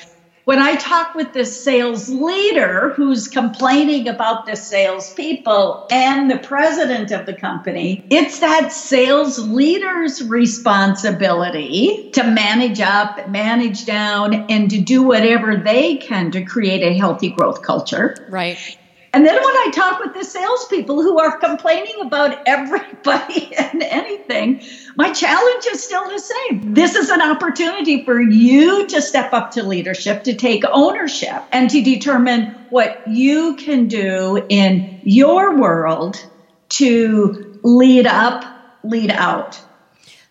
when 0.50 0.58
I 0.58 0.74
talk 0.74 1.14
with 1.14 1.32
the 1.32 1.44
sales 1.44 2.08
leader 2.08 2.92
who's 2.96 3.28
complaining 3.28 4.08
about 4.08 4.46
the 4.46 4.56
salespeople 4.56 5.86
and 5.92 6.28
the 6.28 6.38
president 6.38 7.12
of 7.12 7.24
the 7.24 7.34
company, 7.34 8.04
it's 8.10 8.40
that 8.40 8.72
sales 8.72 9.38
leader's 9.38 10.20
responsibility 10.28 12.10
to 12.14 12.24
manage 12.24 12.80
up, 12.80 13.28
manage 13.28 13.86
down, 13.86 14.50
and 14.50 14.68
to 14.70 14.80
do 14.80 15.04
whatever 15.04 15.56
they 15.56 15.98
can 15.98 16.32
to 16.32 16.44
create 16.44 16.82
a 16.82 16.98
healthy 16.98 17.30
growth 17.30 17.62
culture. 17.62 18.16
Right. 18.28 18.58
And 19.12 19.26
then 19.26 19.34
when 19.34 19.44
I 19.44 19.70
talk 19.74 20.00
with 20.00 20.14
the 20.14 20.24
salespeople 20.24 21.02
who 21.02 21.18
are 21.18 21.38
complaining 21.38 21.96
about 22.02 22.38
everybody 22.46 23.52
and 23.58 23.82
anything, 23.82 24.60
my 24.96 25.10
challenge 25.12 25.64
is 25.72 25.84
still 25.84 26.08
the 26.08 26.20
same. 26.20 26.74
This 26.74 26.94
is 26.94 27.10
an 27.10 27.22
opportunity 27.22 28.04
for 28.04 28.20
you 28.20 28.86
to 28.88 29.02
step 29.02 29.30
up 29.32 29.50
to 29.52 29.64
leadership, 29.64 30.22
to 30.24 30.34
take 30.34 30.62
ownership, 30.72 31.42
and 31.52 31.70
to 31.70 31.82
determine 31.82 32.54
what 32.68 32.98
you 33.04 33.56
can 33.56 33.88
do 33.88 34.40
in 34.48 34.88
your 35.02 35.56
world 35.58 36.16
to 36.70 37.34
lead 37.64 38.06
up, 38.06 38.44
lead 38.84 39.10
out. 39.10 39.60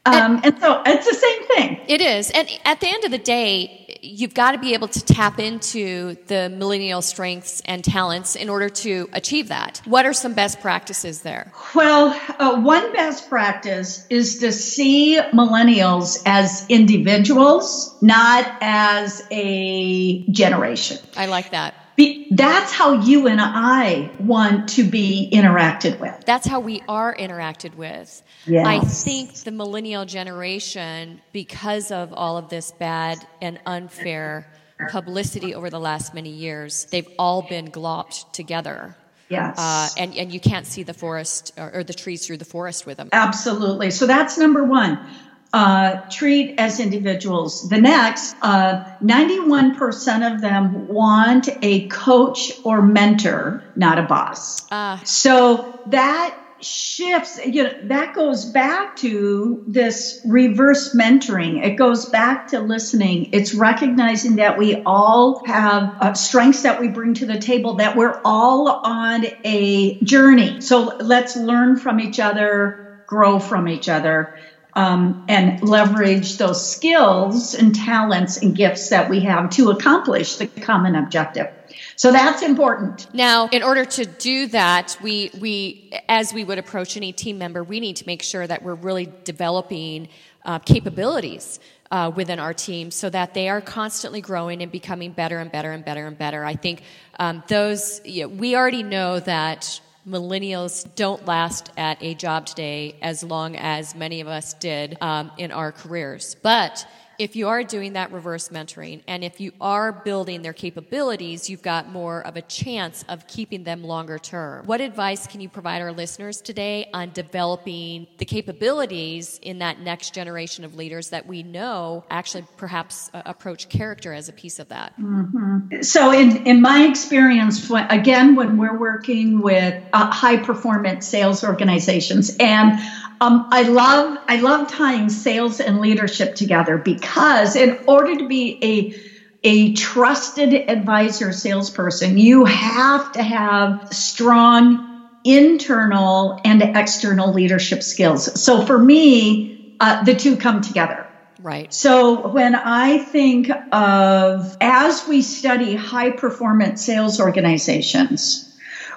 Um, 0.09 0.35
and, 0.37 0.45
and 0.45 0.59
so 0.59 0.81
it's 0.85 1.07
the 1.07 1.13
same 1.13 1.47
thing. 1.47 1.81
It 1.87 2.01
is. 2.01 2.31
And 2.31 2.49
at 2.65 2.79
the 2.79 2.87
end 2.87 3.03
of 3.03 3.11
the 3.11 3.17
day, 3.17 3.99
you've 4.01 4.33
got 4.33 4.53
to 4.53 4.57
be 4.57 4.73
able 4.73 4.87
to 4.87 5.03
tap 5.03 5.39
into 5.39 6.15
the 6.27 6.49
millennial 6.49 7.01
strengths 7.01 7.61
and 7.65 7.83
talents 7.83 8.35
in 8.35 8.49
order 8.49 8.69
to 8.69 9.09
achieve 9.13 9.49
that. 9.49 9.81
What 9.85 10.05
are 10.05 10.13
some 10.13 10.33
best 10.33 10.61
practices 10.61 11.21
there? 11.21 11.51
Well, 11.75 12.19
uh, 12.39 12.61
one 12.61 12.93
best 12.93 13.29
practice 13.29 14.05
is 14.09 14.39
to 14.39 14.51
see 14.51 15.19
millennials 15.33 16.21
as 16.25 16.65
individuals, 16.69 17.95
not 18.01 18.51
as 18.61 19.25
a 19.31 20.23
generation. 20.31 20.97
I 21.15 21.25
like 21.27 21.51
that. 21.51 21.75
Be, 21.99 22.27
that's 22.31 22.71
how 22.71 22.93
you 22.93 23.27
and 23.27 23.41
I 23.41 24.09
want 24.21 24.69
to 24.69 24.85
be 24.85 25.29
interacted 25.33 25.99
with. 25.99 26.23
That's 26.25 26.47
how 26.47 26.61
we 26.61 26.81
are 26.87 27.13
interacted 27.13 27.75
with. 27.75 28.23
Yes. 28.45 28.65
I 28.65 28.79
think 28.79 29.33
the 29.43 29.51
millennial 29.51 30.05
generation, 30.05 31.19
because 31.33 31.91
of 31.91 32.13
all 32.13 32.37
of 32.37 32.47
this 32.47 32.71
bad 32.71 33.17
and 33.41 33.59
unfair 33.65 34.47
publicity 34.89 35.53
over 35.53 35.69
the 35.69 35.79
last 35.81 36.13
many 36.13 36.29
years, 36.29 36.85
they've 36.85 37.09
all 37.19 37.41
been 37.41 37.69
glopped 37.69 38.31
together. 38.31 38.95
Yes. 39.27 39.59
Uh, 39.59 39.89
and, 39.97 40.15
and 40.15 40.31
you 40.31 40.39
can't 40.39 40.65
see 40.65 40.83
the 40.83 40.93
forest 40.93 41.51
or, 41.57 41.79
or 41.79 41.83
the 41.83 41.93
trees 41.93 42.25
through 42.25 42.37
the 42.37 42.45
forest 42.45 42.85
with 42.85 42.95
them. 42.95 43.09
Absolutely. 43.11 43.91
So 43.91 44.07
that's 44.07 44.37
number 44.37 44.63
one 44.63 45.05
uh, 45.53 45.97
treat 46.09 46.55
as 46.57 46.79
individuals. 46.79 47.67
The 47.69 47.81
next, 47.81 48.35
uh, 48.41 48.83
91% 49.01 50.33
of 50.33 50.41
them 50.41 50.87
want 50.87 51.49
a 51.61 51.87
coach 51.87 52.51
or 52.63 52.81
mentor, 52.81 53.63
not 53.75 53.97
a 53.97 54.03
boss. 54.03 54.65
Uh. 54.71 54.99
So 55.03 55.73
that 55.87 56.35
shifts, 56.61 57.39
you 57.45 57.63
know, 57.63 57.73
that 57.83 58.13
goes 58.13 58.51
back 58.51 58.97
to 58.97 59.63
this 59.65 60.19
reverse 60.25 60.93
mentoring. 60.93 61.63
It 61.63 61.77
goes 61.77 62.09
back 62.09 62.49
to 62.49 62.59
listening. 62.59 63.29
It's 63.31 63.53
recognizing 63.53 64.35
that 64.35 64.57
we 64.57 64.81
all 64.85 65.41
have 65.45 65.95
uh, 66.01 66.13
strengths 66.13 66.63
that 66.63 66.79
we 66.79 66.89
bring 66.89 67.13
to 67.15 67.25
the 67.25 67.39
table, 67.39 67.75
that 67.75 67.95
we're 67.95 68.19
all 68.25 68.81
on 68.83 69.25
a 69.45 69.97
journey. 70.03 70.57
So 70.59 70.91
let's 70.99 71.35
learn 71.37 71.77
from 71.77 71.99
each 71.99 72.19
other, 72.19 72.81
grow 73.07 73.39
from 73.39 73.67
each 73.67 73.87
other 73.87 74.33
um, 74.73 75.25
and 75.27 75.61
leverage 75.61 76.37
those 76.37 76.69
skills 76.69 77.53
and 77.53 77.73
talents 77.73 78.37
and 78.37 78.55
gifts 78.55 78.89
that 78.89 79.09
we 79.09 79.21
have 79.21 79.49
to 79.51 79.71
accomplish 79.71 80.35
the 80.35 80.47
common 80.47 80.95
objective. 80.95 81.47
So 81.95 82.11
that's 82.11 82.41
important. 82.41 83.13
Now, 83.13 83.49
in 83.51 83.61
order 83.61 83.83
to 83.83 84.05
do 84.05 84.47
that, 84.47 84.97
we, 85.01 85.31
we, 85.39 85.91
as 86.07 86.33
we 86.33 86.43
would 86.43 86.57
approach 86.57 86.95
any 86.95 87.11
team 87.11 87.37
member, 87.37 87.63
we 87.63 87.79
need 87.79 87.97
to 87.97 88.05
make 88.05 88.23
sure 88.23 88.45
that 88.47 88.63
we're 88.63 88.75
really 88.75 89.11
developing 89.25 90.07
uh, 90.45 90.59
capabilities 90.59 91.59
uh, 91.91 92.11
within 92.15 92.39
our 92.39 92.53
team 92.53 92.91
so 92.91 93.09
that 93.09 93.33
they 93.33 93.49
are 93.49 93.61
constantly 93.61 94.21
growing 94.21 94.61
and 94.61 94.71
becoming 94.71 95.11
better 95.11 95.39
and 95.39 95.51
better 95.51 95.71
and 95.71 95.83
better 95.83 96.07
and 96.07 96.17
better. 96.17 96.45
I 96.45 96.55
think 96.55 96.83
um, 97.19 97.43
those, 97.47 97.99
you 98.05 98.23
know, 98.23 98.29
we 98.29 98.55
already 98.55 98.83
know 98.83 99.19
that 99.19 99.81
millennials 100.09 100.87
don't 100.95 101.25
last 101.25 101.71
at 101.77 102.01
a 102.01 102.15
job 102.15 102.45
today 102.45 102.95
as 103.01 103.23
long 103.23 103.55
as 103.55 103.95
many 103.95 104.21
of 104.21 104.27
us 104.27 104.53
did 104.55 104.97
um, 105.01 105.31
in 105.37 105.51
our 105.51 105.71
careers. 105.71 106.35
But 106.41 106.87
if 107.19 107.35
you 107.35 107.49
are 107.49 107.63
doing 107.63 107.93
that 107.93 108.13
reverse 108.13 108.47
mentoring 108.47 109.03
and 109.05 109.25
if 109.25 109.41
you 109.41 109.51
are 109.59 109.91
building 109.91 110.41
their 110.41 110.53
capabilities, 110.53 111.49
you've 111.49 111.61
got 111.61 111.91
more 111.91 112.25
of 112.25 112.37
a 112.37 112.41
chance 112.41 113.03
of 113.09 113.27
keeping 113.27 113.65
them 113.65 113.83
longer 113.83 114.17
term. 114.17 114.65
What 114.65 114.79
advice 114.79 115.27
can 115.27 115.41
you 115.41 115.49
provide 115.49 115.81
our 115.81 115.91
listeners 115.91 116.39
today 116.39 116.89
on 116.93 117.11
developing 117.11 118.07
the 118.17 118.25
capabilities 118.25 119.37
in 119.41 119.59
that 119.59 119.81
next 119.81 120.13
generation 120.13 120.63
of 120.63 120.75
leaders 120.75 121.09
that 121.09 121.27
we 121.27 121.43
know 121.43 122.05
actually 122.09 122.45
perhaps 122.55 123.11
uh, 123.13 123.21
approach 123.25 123.67
character 123.67 124.13
as 124.13 124.29
a 124.29 124.33
piece 124.33 124.59
of 124.59 124.69
that? 124.69 124.97
Mm-hmm. 124.97 125.81
So, 125.81 126.13
in, 126.13 126.47
in 126.47 126.61
my 126.61 126.85
experience, 126.85 127.69
when, 127.69 127.91
again, 127.91 128.35
when 128.35 128.57
we're 128.57 128.77
working 128.77 129.41
with 129.41 129.83
uh, 129.91 130.09
high 130.09 130.37
performance 130.37 131.05
sales 131.05 131.43
organizations, 131.43 132.37
and 132.39 132.79
um, 133.21 133.47
I 133.51 133.63
love 133.63 134.17
I 134.27 134.37
love 134.37 134.69
tying 134.69 135.09
sales 135.09 135.59
and 135.59 135.79
leadership 135.79 136.35
together 136.35 136.77
because 136.77 137.55
in 137.55 137.79
order 137.87 138.15
to 138.17 138.27
be 138.27 138.59
a 138.63 138.95
a 139.43 139.73
trusted 139.73 140.53
advisor 140.53 141.31
salesperson, 141.31 142.17
you 142.17 142.45
have 142.45 143.11
to 143.13 143.23
have 143.23 143.87
strong 143.91 144.85
internal 145.23 146.37
and 146.43 146.61
external 146.61 147.33
leadership 147.33 147.83
skills. 147.83 148.41
So 148.41 148.65
for 148.65 148.77
me, 148.77 149.55
uh, 149.79 150.03
the 150.03 150.15
two 150.15 150.35
come 150.35 150.61
together. 150.61 151.07
Right. 151.41 151.73
So 151.73 152.27
when 152.29 152.53
I 152.53 152.97
think 152.97 153.49
of 153.71 154.57
as 154.59 155.07
we 155.07 155.21
study 155.21 155.75
high 155.75 156.11
performance 156.11 156.83
sales 156.83 157.19
organizations, 157.21 158.48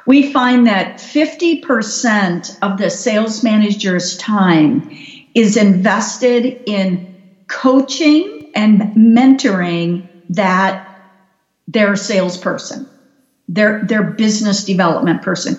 we 0.06 0.32
find 0.32 0.66
that 0.66 0.99
50% 0.99 2.50
of 2.62 2.78
the 2.78 2.90
sales 2.90 3.42
manager's 3.42 4.16
time 4.16 4.87
is 5.35 5.56
invested 5.56 6.56
in 6.66 7.06
coaching 7.49 8.40
and 8.54 8.82
mentoring 8.97 10.06
that 10.30 10.82
their 11.68 11.97
salesperson, 11.97 12.88
their 13.49 13.80
their 13.85 14.12
business 14.12 14.64
development 14.64 15.23
person. 15.23 15.59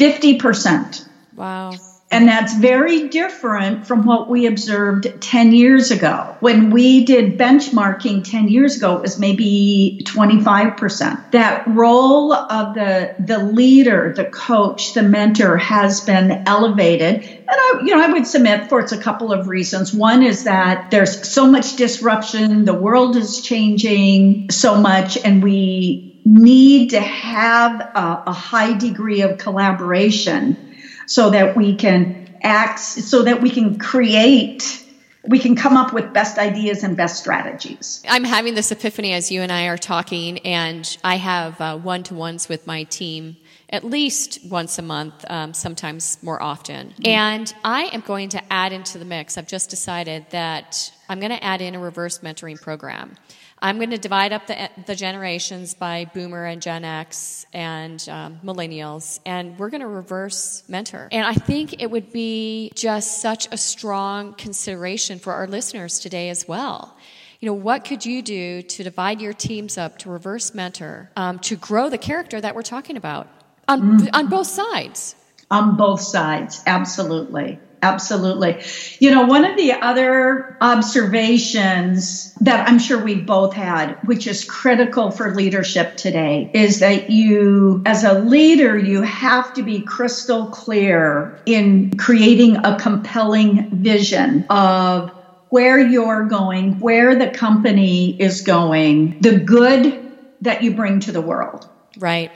50%. 0.00 1.02
Wow. 1.34 1.80
And 2.10 2.28
that's 2.28 2.54
very 2.54 3.08
different 3.08 3.86
from 3.86 4.04
what 4.04 4.28
we 4.28 4.46
observed 4.46 5.20
10 5.20 5.52
years 5.52 5.90
ago. 5.90 6.36
When 6.38 6.70
we 6.70 7.04
did 7.04 7.36
benchmarking 7.36 8.30
10 8.30 8.48
years 8.48 8.76
ago, 8.76 8.96
it 8.96 9.02
was 9.02 9.18
maybe 9.18 10.00
25%. 10.04 11.32
That 11.32 11.66
role 11.66 12.32
of 12.32 12.74
the, 12.74 13.16
the 13.18 13.38
leader, 13.38 14.12
the 14.14 14.26
coach, 14.26 14.94
the 14.94 15.02
mentor 15.02 15.56
has 15.56 16.02
been 16.02 16.44
elevated. 16.46 17.24
And 17.24 17.48
I, 17.48 17.80
you 17.84 17.96
know, 17.96 18.02
I 18.02 18.12
would 18.12 18.26
submit 18.26 18.68
for 18.68 18.80
it's 18.80 18.92
a 18.92 18.98
couple 18.98 19.32
of 19.32 19.48
reasons. 19.48 19.92
One 19.92 20.22
is 20.22 20.44
that 20.44 20.92
there's 20.92 21.28
so 21.28 21.50
much 21.50 21.76
disruption. 21.76 22.64
The 22.64 22.74
world 22.74 23.16
is 23.16 23.40
changing 23.40 24.50
so 24.50 24.76
much 24.76 25.16
and 25.16 25.42
we 25.42 26.20
need 26.24 26.90
to 26.90 27.00
have 27.00 27.80
a, 27.80 28.22
a 28.28 28.32
high 28.32 28.76
degree 28.78 29.22
of 29.22 29.38
collaboration 29.38 30.63
so 31.06 31.30
that 31.30 31.56
we 31.56 31.76
can 31.76 32.36
act, 32.42 32.80
so 32.80 33.22
that 33.22 33.40
we 33.40 33.50
can 33.50 33.78
create 33.78 34.80
we 35.26 35.38
can 35.38 35.56
come 35.56 35.74
up 35.74 35.94
with 35.94 36.12
best 36.12 36.36
ideas 36.36 36.84
and 36.84 36.98
best 36.98 37.18
strategies. 37.18 38.02
I'm 38.06 38.24
having 38.24 38.54
this 38.54 38.70
epiphany 38.70 39.14
as 39.14 39.32
you 39.32 39.40
and 39.40 39.50
I 39.50 39.68
are 39.68 39.78
talking, 39.78 40.38
and 40.40 40.98
I 41.02 41.16
have 41.16 41.82
one 41.82 42.02
to 42.04 42.14
ones 42.14 42.46
with 42.46 42.66
my 42.66 42.82
team 42.84 43.36
at 43.70 43.84
least 43.84 44.38
once 44.44 44.78
a 44.78 44.82
month, 44.82 45.24
um, 45.28 45.52
sometimes 45.52 46.22
more 46.22 46.40
often. 46.40 46.90
Mm-hmm. 46.90 47.06
And 47.06 47.54
I 47.64 47.84
am 47.84 48.02
going 48.02 48.28
to 48.30 48.52
add 48.52 48.72
into 48.72 48.98
the 48.98 49.04
mix, 49.04 49.36
I've 49.36 49.48
just 49.48 49.68
decided 49.70 50.26
that 50.30 50.92
I'm 51.08 51.20
going 51.20 51.32
to 51.32 51.42
add 51.42 51.60
in 51.60 51.74
a 51.74 51.78
reverse 51.78 52.18
mentoring 52.18 52.60
program. 52.60 53.14
I'm 53.60 53.76
going 53.76 53.90
to 53.90 53.98
divide 53.98 54.32
up 54.32 54.46
the, 54.46 54.68
the 54.86 54.94
generations 54.94 55.74
by 55.74 56.04
Boomer 56.12 56.44
and 56.44 56.60
Gen 56.60 56.84
X 56.84 57.46
and 57.52 58.06
um, 58.10 58.40
Millennials, 58.44 59.20
and 59.24 59.58
we're 59.58 59.70
going 59.70 59.80
to 59.80 59.86
reverse 59.86 60.62
mentor. 60.68 61.08
And 61.10 61.26
I 61.26 61.34
think 61.34 61.82
it 61.82 61.90
would 61.90 62.12
be 62.12 62.72
just 62.74 63.22
such 63.22 63.48
a 63.52 63.56
strong 63.56 64.34
consideration 64.34 65.18
for 65.18 65.32
our 65.32 65.46
listeners 65.46 65.98
today 65.98 66.28
as 66.28 66.46
well. 66.46 66.96
You 67.40 67.46
know, 67.46 67.54
what 67.54 67.84
could 67.84 68.04
you 68.06 68.22
do 68.22 68.62
to 68.62 68.82
divide 68.82 69.20
your 69.20 69.32
teams 69.32 69.76
up 69.76 69.98
to 69.98 70.10
reverse 70.10 70.54
mentor 70.54 71.10
um, 71.16 71.38
to 71.40 71.56
grow 71.56 71.90
the 71.90 71.98
character 71.98 72.40
that 72.40 72.54
we're 72.54 72.62
talking 72.62 72.96
about 72.96 73.28
on, 73.68 73.82
mm-hmm. 73.82 74.06
on 74.14 74.28
both 74.28 74.46
sides? 74.46 75.14
On 75.50 75.76
both 75.76 76.00
sides, 76.00 76.62
absolutely. 76.66 77.58
Absolutely. 77.84 78.62
You 78.98 79.10
know, 79.10 79.26
one 79.26 79.44
of 79.44 79.58
the 79.58 79.72
other 79.72 80.56
observations 80.62 82.32
that 82.40 82.66
I'm 82.66 82.78
sure 82.78 83.04
we 83.04 83.16
both 83.16 83.52
had, 83.52 83.98
which 84.04 84.26
is 84.26 84.42
critical 84.44 85.10
for 85.10 85.34
leadership 85.34 85.96
today, 85.96 86.50
is 86.54 86.80
that 86.80 87.10
you, 87.10 87.82
as 87.84 88.02
a 88.02 88.20
leader, 88.20 88.78
you 88.78 89.02
have 89.02 89.52
to 89.54 89.62
be 89.62 89.82
crystal 89.82 90.46
clear 90.46 91.38
in 91.44 91.90
creating 91.98 92.56
a 92.64 92.78
compelling 92.78 93.68
vision 93.70 94.46
of 94.48 95.10
where 95.50 95.78
you're 95.78 96.24
going, 96.24 96.78
where 96.80 97.16
the 97.16 97.28
company 97.28 98.16
is 98.18 98.40
going, 98.40 99.14
the 99.20 99.38
good 99.38 100.00
that 100.40 100.62
you 100.62 100.74
bring 100.74 101.00
to 101.00 101.12
the 101.12 101.20
world. 101.20 101.68
Right. 101.98 102.30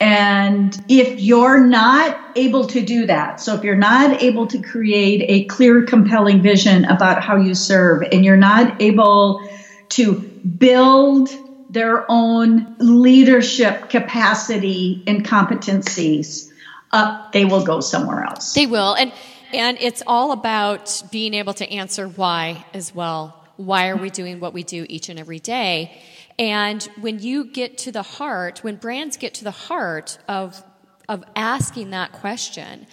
And 0.00 0.82
if 0.88 1.20
you're 1.20 1.60
not 1.60 2.18
able 2.34 2.66
to 2.68 2.80
do 2.80 3.04
that, 3.06 3.38
so 3.38 3.54
if 3.54 3.62
you're 3.62 3.76
not 3.76 4.22
able 4.22 4.46
to 4.46 4.58
create 4.62 5.26
a 5.28 5.44
clear, 5.44 5.84
compelling 5.84 6.40
vision 6.40 6.86
about 6.86 7.22
how 7.22 7.36
you 7.36 7.54
serve, 7.54 8.02
and 8.10 8.24
you're 8.24 8.38
not 8.38 8.80
able 8.80 9.46
to 9.90 10.14
build 10.14 11.28
their 11.68 12.10
own 12.10 12.76
leadership 12.78 13.90
capacity 13.90 15.04
and 15.06 15.24
competencies, 15.24 16.50
uh, 16.92 17.30
they 17.32 17.44
will 17.44 17.64
go 17.64 17.80
somewhere 17.80 18.24
else. 18.24 18.54
They 18.54 18.66
will. 18.66 18.94
And, 18.94 19.12
and 19.52 19.76
it's 19.80 20.02
all 20.06 20.32
about 20.32 21.02
being 21.12 21.34
able 21.34 21.52
to 21.54 21.70
answer 21.70 22.08
why 22.08 22.64
as 22.72 22.94
well. 22.94 23.36
Why 23.56 23.88
are 23.88 23.96
we 23.96 24.08
doing 24.08 24.40
what 24.40 24.54
we 24.54 24.62
do 24.62 24.86
each 24.88 25.10
and 25.10 25.18
every 25.18 25.38
day? 25.38 26.00
And 26.40 26.82
when 26.98 27.18
you 27.18 27.44
get 27.44 27.76
to 27.78 27.92
the 27.92 28.02
heart, 28.02 28.64
when 28.64 28.76
brands 28.76 29.18
get 29.18 29.34
to 29.34 29.44
the 29.44 29.50
heart 29.50 30.16
of, 30.26 30.64
of 31.06 31.22
asking 31.36 31.90
that 31.90 32.12
question, 32.12 32.86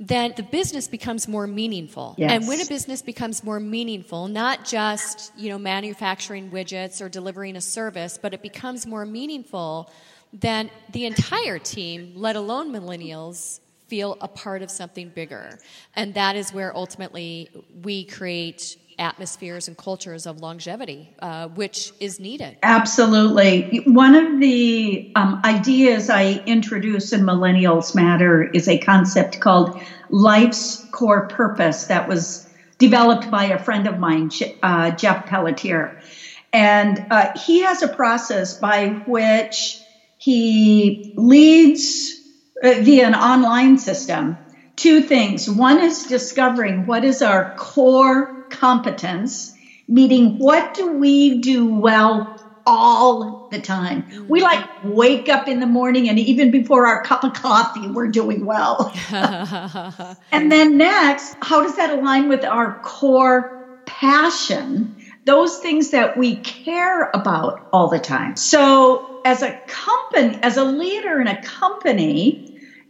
then 0.00 0.32
the 0.34 0.42
business 0.42 0.88
becomes 0.88 1.28
more 1.28 1.46
meaningful. 1.46 2.14
Yes. 2.16 2.30
And 2.30 2.48
when 2.48 2.58
a 2.62 2.64
business 2.64 3.02
becomes 3.02 3.44
more 3.44 3.60
meaningful, 3.60 4.28
not 4.28 4.64
just, 4.64 5.30
you 5.36 5.50
know, 5.50 5.58
manufacturing 5.58 6.50
widgets 6.50 7.04
or 7.04 7.10
delivering 7.10 7.56
a 7.56 7.60
service, 7.60 8.18
but 8.20 8.32
it 8.32 8.40
becomes 8.40 8.86
more 8.86 9.04
meaningful, 9.04 9.90
then 10.32 10.70
the 10.92 11.04
entire 11.04 11.58
team, 11.58 12.14
let 12.16 12.34
alone 12.34 12.72
millennials, 12.72 13.60
feel 13.88 14.16
a 14.20 14.28
part 14.28 14.62
of 14.62 14.70
something 14.70 15.10
bigger. 15.10 15.58
And 15.94 16.14
that 16.14 16.36
is 16.36 16.52
where 16.52 16.76
ultimately 16.76 17.48
we 17.82 18.04
create 18.04 18.76
atmospheres 18.98 19.68
and 19.68 19.76
cultures 19.76 20.26
of 20.26 20.40
longevity, 20.40 21.14
uh, 21.20 21.48
which 21.48 21.92
is 22.00 22.18
needed. 22.18 22.56
Absolutely. 22.62 23.82
One 23.86 24.14
of 24.14 24.40
the 24.40 25.12
um, 25.14 25.42
ideas 25.44 26.08
I 26.08 26.42
introduce 26.46 27.12
in 27.12 27.22
Millennials 27.22 27.94
Matter 27.94 28.42
is 28.42 28.68
a 28.68 28.78
concept 28.78 29.40
called 29.40 29.80
life's 30.08 30.84
core 30.92 31.28
purpose 31.28 31.84
that 31.84 32.08
was 32.08 32.48
developed 32.78 33.30
by 33.30 33.44
a 33.44 33.62
friend 33.62 33.86
of 33.86 33.98
mine, 33.98 34.30
uh, 34.62 34.90
Jeff 34.92 35.26
Pelletier. 35.26 36.00
And 36.52 37.06
uh, 37.10 37.38
he 37.38 37.60
has 37.60 37.82
a 37.82 37.88
process 37.88 38.58
by 38.58 38.88
which 39.06 39.80
he 40.18 41.12
leads 41.16 42.15
Uh, 42.62 42.74
via 42.80 43.06
an 43.06 43.14
online 43.14 43.78
system 43.78 44.38
two 44.76 45.00
things. 45.00 45.48
One 45.48 45.80
is 45.80 46.06
discovering 46.06 46.86
what 46.86 47.04
is 47.04 47.22
our 47.22 47.54
core 47.56 48.34
competence, 48.50 49.54
meaning 49.88 50.38
what 50.38 50.74
do 50.74 50.92
we 50.92 51.40
do 51.40 51.66
well 51.66 52.36
all 52.66 53.46
the 53.50 53.60
time. 53.60 54.04
We 54.28 54.42
like 54.42 54.68
wake 54.82 55.28
up 55.28 55.48
in 55.48 55.60
the 55.60 55.66
morning 55.66 56.08
and 56.08 56.18
even 56.18 56.50
before 56.50 56.86
our 56.86 57.02
cup 57.02 57.24
of 57.24 57.32
coffee, 57.32 57.88
we're 57.88 58.08
doing 58.08 58.44
well. 58.44 58.92
and 59.10 60.50
then 60.52 60.76
next, 60.76 61.34
how 61.42 61.62
does 61.62 61.76
that 61.76 61.98
align 61.98 62.28
with 62.28 62.44
our 62.44 62.80
core 62.80 63.56
passion? 63.86 64.96
Those 65.24 65.58
things 65.58 65.90
that 65.90 66.16
we 66.16 66.42
care 66.42 67.10
about 67.14 67.60
all 67.72 67.88
the 67.88 67.98
time. 67.98 68.36
So 68.36 69.10
as 69.24 69.42
a 69.42 69.60
company, 69.66 70.38
as 70.42 70.56
a 70.56 70.64
leader 70.64 71.20
in 71.20 71.28
a 71.28 71.40
company, 71.42 72.45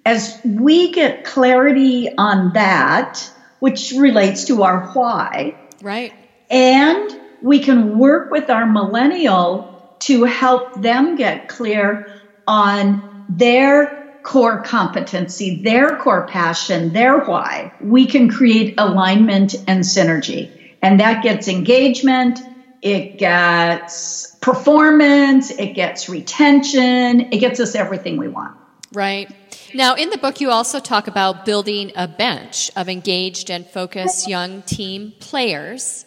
as 0.06 0.40
we 0.44 0.92
get 0.92 1.24
clarity 1.24 2.08
on 2.16 2.52
that, 2.54 3.28
which 3.58 3.92
relates 3.98 4.46
to 4.46 4.62
our 4.62 4.88
why. 4.92 5.54
Right. 5.82 6.12
And 6.48 7.10
we 7.42 7.58
can 7.58 7.98
work 7.98 8.30
with 8.30 8.48
our 8.48 8.66
millennial 8.66 9.98
to 10.00 10.24
help 10.24 10.80
them 10.80 11.16
get 11.16 11.48
clear 11.48 12.08
on 12.46 13.26
their 13.28 14.20
core 14.22 14.62
competency, 14.62 15.62
their 15.62 15.98
core 15.98 16.26
passion, 16.26 16.92
their 16.92 17.20
why. 17.20 17.72
We 17.80 18.06
can 18.06 18.30
create 18.30 18.74
alignment 18.78 19.54
and 19.66 19.80
synergy. 19.80 20.52
And 20.82 21.00
that 21.00 21.22
gets 21.22 21.48
engagement 21.48 22.38
it 22.82 23.18
gets 23.18 24.36
performance, 24.40 25.50
it 25.50 25.74
gets 25.74 26.08
retention, 26.08 27.32
it 27.32 27.38
gets 27.38 27.58
us 27.58 27.74
everything 27.74 28.16
we 28.16 28.28
want. 28.28 28.54
Right. 28.92 29.28
Now, 29.74 29.94
in 29.94 30.10
the 30.10 30.18
book, 30.18 30.40
you 30.40 30.50
also 30.50 30.80
talk 30.80 31.08
about 31.08 31.44
building 31.44 31.92
a 31.96 32.06
bench 32.06 32.70
of 32.76 32.88
engaged 32.88 33.50
and 33.50 33.66
focused 33.66 34.28
young 34.28 34.62
team 34.62 35.12
players. 35.18 36.04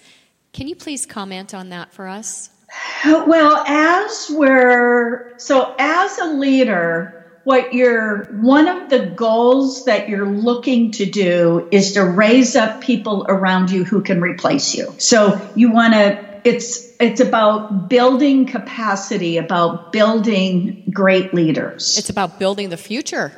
Can 0.54 0.68
you 0.68 0.76
please 0.76 1.06
comment 1.06 1.54
on 1.54 1.70
that 1.70 1.94
for 1.94 2.08
us? 2.08 2.50
Well, 3.06 3.64
as 3.66 4.28
we're 4.30 5.38
so 5.38 5.76
as 5.78 6.18
a 6.20 6.28
leader, 6.34 7.42
what 7.44 7.74
you're 7.74 8.26
one 8.42 8.68
of 8.68 8.90
the 8.90 9.08
goals 9.08 9.86
that 9.86 10.10
you're 10.10 10.28
looking 10.28 10.92
to 10.92 11.06
do 11.06 11.68
is 11.72 11.94
to 11.94 12.04
raise 12.04 12.56
up 12.56 12.82
people 12.82 13.26
around 13.28 13.72
you 13.72 13.84
who 13.84 14.02
can 14.02 14.22
replace 14.22 14.76
you. 14.76 14.94
So 14.98 15.50
you 15.56 15.72
want 15.72 15.94
to 15.94 16.42
it's 16.44 16.94
it's 17.00 17.22
about 17.22 17.90
building 17.90 18.46
capacity, 18.46 19.38
about 19.38 19.92
building 19.92 20.84
great 20.94 21.34
leaders. 21.34 21.98
It's 21.98 22.10
about 22.10 22.40
building 22.40 22.70
the 22.70 22.78
future. 22.78 23.32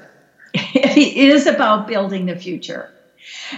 It 0.53 1.17
is 1.17 1.47
about 1.47 1.87
building 1.87 2.25
the 2.25 2.35
future. 2.35 2.91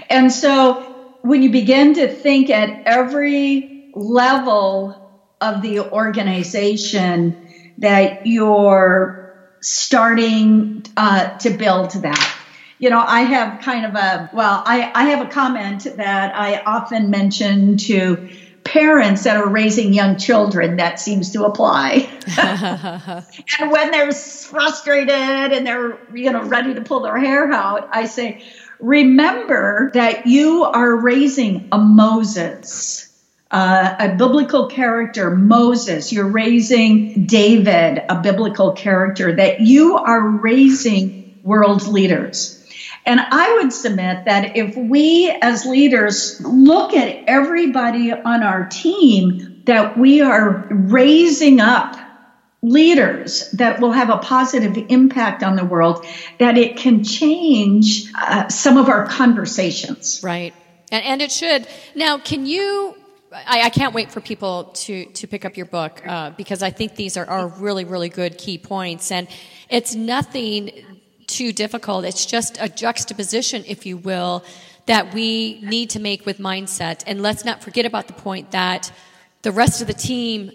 And 0.10 0.32
so 0.32 0.84
when 1.22 1.42
you 1.42 1.52
begin 1.52 1.94
to 1.96 2.08
think 2.08 2.50
at 2.50 2.82
every 2.86 3.74
level 3.94 4.96
of 5.42 5.62
the 5.62 5.80
organization 5.80 7.38
that 7.78 8.22
you're 8.24 9.24
starting 9.62 10.84
uh, 10.98 11.30
to 11.38 11.50
build 11.52 11.92
that. 12.02 12.40
You 12.80 12.90
know, 12.90 13.04
I 13.06 13.22
have 13.22 13.60
kind 13.60 13.86
of 13.86 13.96
a, 13.96 14.30
well, 14.34 14.62
I, 14.66 14.92
I 14.94 15.06
have 15.06 15.22
a 15.22 15.30
comment 15.30 15.88
that 15.96 16.36
I 16.36 16.62
often 16.66 17.10
mention 17.10 17.78
to 17.78 18.26
parents 18.64 19.24
that 19.24 19.38
are 19.38 19.48
raising 19.48 19.94
young 19.94 20.18
children 20.18 20.78
that 20.78 21.00
seems 21.00 21.32
to 21.32 21.46
apply. 21.46 22.10
and 23.60 23.72
when 23.72 23.92
they're 23.92 24.12
frustrated 24.12 25.12
and 25.12 25.68
they're, 25.68 26.00
you 26.14 26.32
know, 26.32 26.44
ready 26.44 26.74
to 26.76 26.82
pull 26.82 27.02
their 27.02 27.18
hair 27.18 27.52
out, 27.52 27.90
I 27.92 28.06
say, 28.06 28.44
remember 28.80 29.92
that 29.94 30.28
you 30.28 30.64
are 30.64 30.96
raising 30.96 31.68
a 31.72 31.78
Moses. 31.78 33.10
Uh, 33.52 33.96
a 34.00 34.16
biblical 34.16 34.66
character, 34.66 35.30
Moses, 35.30 36.12
you're 36.12 36.28
raising 36.28 37.28
David, 37.28 38.02
a 38.10 38.20
biblical 38.20 38.72
character, 38.72 39.36
that 39.36 39.62
you 39.62 39.96
are 39.96 40.28
raising 40.28 41.40
world 41.44 41.86
leaders. 41.88 42.63
And 43.06 43.20
I 43.20 43.56
would 43.56 43.74
submit 43.74 44.26
that 44.26 44.56
if 44.56 44.76
we 44.78 45.30
as 45.42 45.66
leaders 45.66 46.40
look 46.42 46.94
at 46.94 47.26
everybody 47.28 48.14
on 48.14 48.44
our 48.44 48.66
team, 48.68 49.62
that 49.66 49.98
we 49.98 50.22
are 50.22 50.68
raising 50.70 51.60
up 51.60 51.98
leaders 52.62 53.52
that 53.52 53.82
will 53.82 53.92
have 53.92 54.10
a 54.10 54.18
positive 54.18 54.78
impact 54.90 55.44
on 55.44 55.58
the 55.58 55.66
world, 55.66 56.06
that 56.40 56.58
it 56.58 56.78
can 56.78 57.04
change 57.04 58.10
uh, 58.16 58.48
some 58.48 58.78
of 58.78 58.88
our 58.88 59.06
conversations. 59.06 60.22
Right. 60.24 60.54
And, 60.90 61.04
and 61.04 61.22
it 61.22 61.32
should. 61.32 61.68
Now, 61.96 62.18
can 62.18 62.46
you 62.46 62.96
I, 63.34 63.64
I, 63.64 63.70
can't 63.70 63.96
wait 63.96 64.12
for 64.12 64.22
people 64.22 64.66
to 64.66 65.06
to 65.06 65.28
pick 65.28 65.44
up 65.44 65.58
your 65.58 65.66
book 65.66 66.02
uh, 66.08 66.30
because 66.32 66.62
I 66.62 66.70
think 66.70 66.96
these 66.96 67.18
are, 67.18 67.26
are 67.26 67.48
really 67.48 67.84
really 67.84 68.10
good 68.10 68.38
key 68.38 68.60
points, 68.60 69.12
and 69.12 69.28
it's 69.70 69.96
nothing 69.96 70.93
too 71.38 71.52
difficult. 71.54 72.06
It's 72.06 72.26
just 72.26 72.58
a 72.60 72.70
juxtaposition, 72.70 73.64
if 73.68 73.86
you 73.86 73.98
will, 73.98 74.44
that 74.86 75.14
we 75.14 75.62
need 75.62 75.92
to 75.92 76.00
make 76.00 76.26
with 76.26 76.38
mindset. 76.40 77.04
And 77.08 77.22
let's 77.22 77.46
not 77.46 77.64
forget 77.64 77.86
about 77.86 78.08
the 78.08 78.14
point 78.14 78.52
that 78.52 78.92
the 79.42 79.52
rest 79.52 79.82
of 79.82 79.88
the 79.88 79.94
team, 79.94 80.52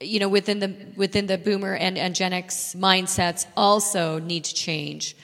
you 0.00 0.20
know, 0.20 0.28
within 0.28 0.58
the 0.58 0.74
within 0.96 1.26
the 1.26 1.38
boomer 1.38 1.74
and, 1.74 1.98
and 1.98 2.14
Gen 2.14 2.32
X 2.32 2.74
mindsets 2.76 3.46
also 3.56 4.18
need 4.18 4.44
to 4.44 4.54
change. 4.54 5.16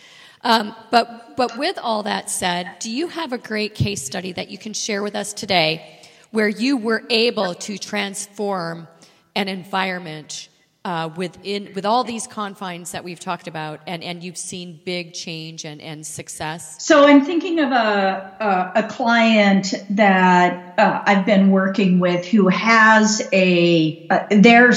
Um, 0.42 0.74
but 0.90 1.36
but 1.36 1.56
with 1.56 1.78
all 1.78 2.02
that 2.04 2.30
said, 2.30 2.76
do 2.80 2.90
you 2.90 3.08
have 3.08 3.32
a 3.32 3.38
great 3.38 3.74
case 3.74 4.04
study 4.04 4.32
that 4.32 4.48
you 4.50 4.58
can 4.58 4.72
share 4.72 5.02
with 5.02 5.16
us 5.16 5.32
today 5.32 6.00
where 6.30 6.48
you 6.48 6.76
were 6.76 7.04
able 7.10 7.54
to 7.54 7.78
transform 7.78 8.88
an 9.36 9.48
environment 9.48 10.48
uh, 10.84 11.08
within 11.16 11.72
with 11.74 11.86
all 11.86 12.04
these 12.04 12.26
confines 12.26 12.92
that 12.92 13.04
we've 13.04 13.20
talked 13.20 13.48
about, 13.48 13.80
and, 13.86 14.02
and 14.02 14.22
you've 14.22 14.36
seen 14.36 14.80
big 14.84 15.14
change 15.14 15.64
and, 15.64 15.80
and 15.80 16.06
success? 16.06 16.84
So 16.84 17.06
I'm 17.06 17.24
thinking 17.24 17.58
of 17.60 17.72
a 17.72 18.72
a, 18.76 18.84
a 18.84 18.88
client 18.88 19.72
that 19.90 20.78
uh, 20.78 21.02
I've 21.06 21.24
been 21.24 21.50
working 21.50 22.00
with 22.00 22.26
who 22.26 22.48
has 22.48 23.26
a 23.32 24.06
uh, 24.10 24.26
their 24.30 24.72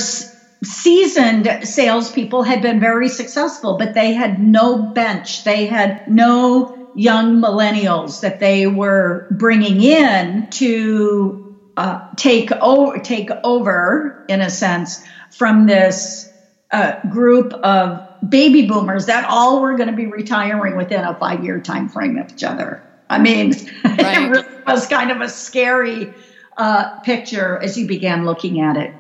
seasoned 0.63 1.67
salespeople 1.67 2.43
had 2.43 2.61
been 2.61 2.79
very 2.79 3.09
successful, 3.09 3.77
but 3.77 3.93
they 3.93 4.13
had 4.13 4.41
no 4.41 4.77
bench. 4.77 5.43
They 5.43 5.65
had 5.65 6.07
no 6.07 6.91
young 6.95 7.41
millennials 7.41 8.21
that 8.21 8.39
they 8.39 8.65
were 8.65 9.27
bringing 9.29 9.83
in 9.83 10.49
to 10.51 11.55
uh, 11.75 12.09
take 12.15 12.51
over 12.53 12.97
take 12.97 13.29
over 13.43 14.25
in 14.27 14.41
a 14.41 14.49
sense 14.49 15.03
from 15.31 15.65
this 15.65 16.31
uh, 16.71 16.93
group 17.09 17.53
of 17.63 18.01
baby 18.27 18.65
boomers 18.65 19.05
that 19.05 19.25
all 19.29 19.61
were 19.61 19.75
going 19.75 19.89
to 19.89 19.95
be 19.95 20.07
retiring 20.07 20.75
within 20.75 21.03
a 21.03 21.15
five 21.15 21.43
year 21.43 21.59
time 21.59 21.87
frame 21.87 22.17
of 22.17 22.29
each 22.31 22.43
other. 22.43 22.83
I 23.09 23.19
mean, 23.19 23.53
right. 23.85 24.21
it 24.21 24.29
really 24.29 24.43
was 24.65 24.87
kind 24.87 25.11
of 25.11 25.21
a 25.21 25.29
scary 25.29 26.15
uh, 26.57 26.89
picture 27.03 27.61
as 27.61 27.77
you 27.77 27.87
began 27.87 28.25
looking 28.25 28.59
at 28.59 28.75
it. 28.75 28.93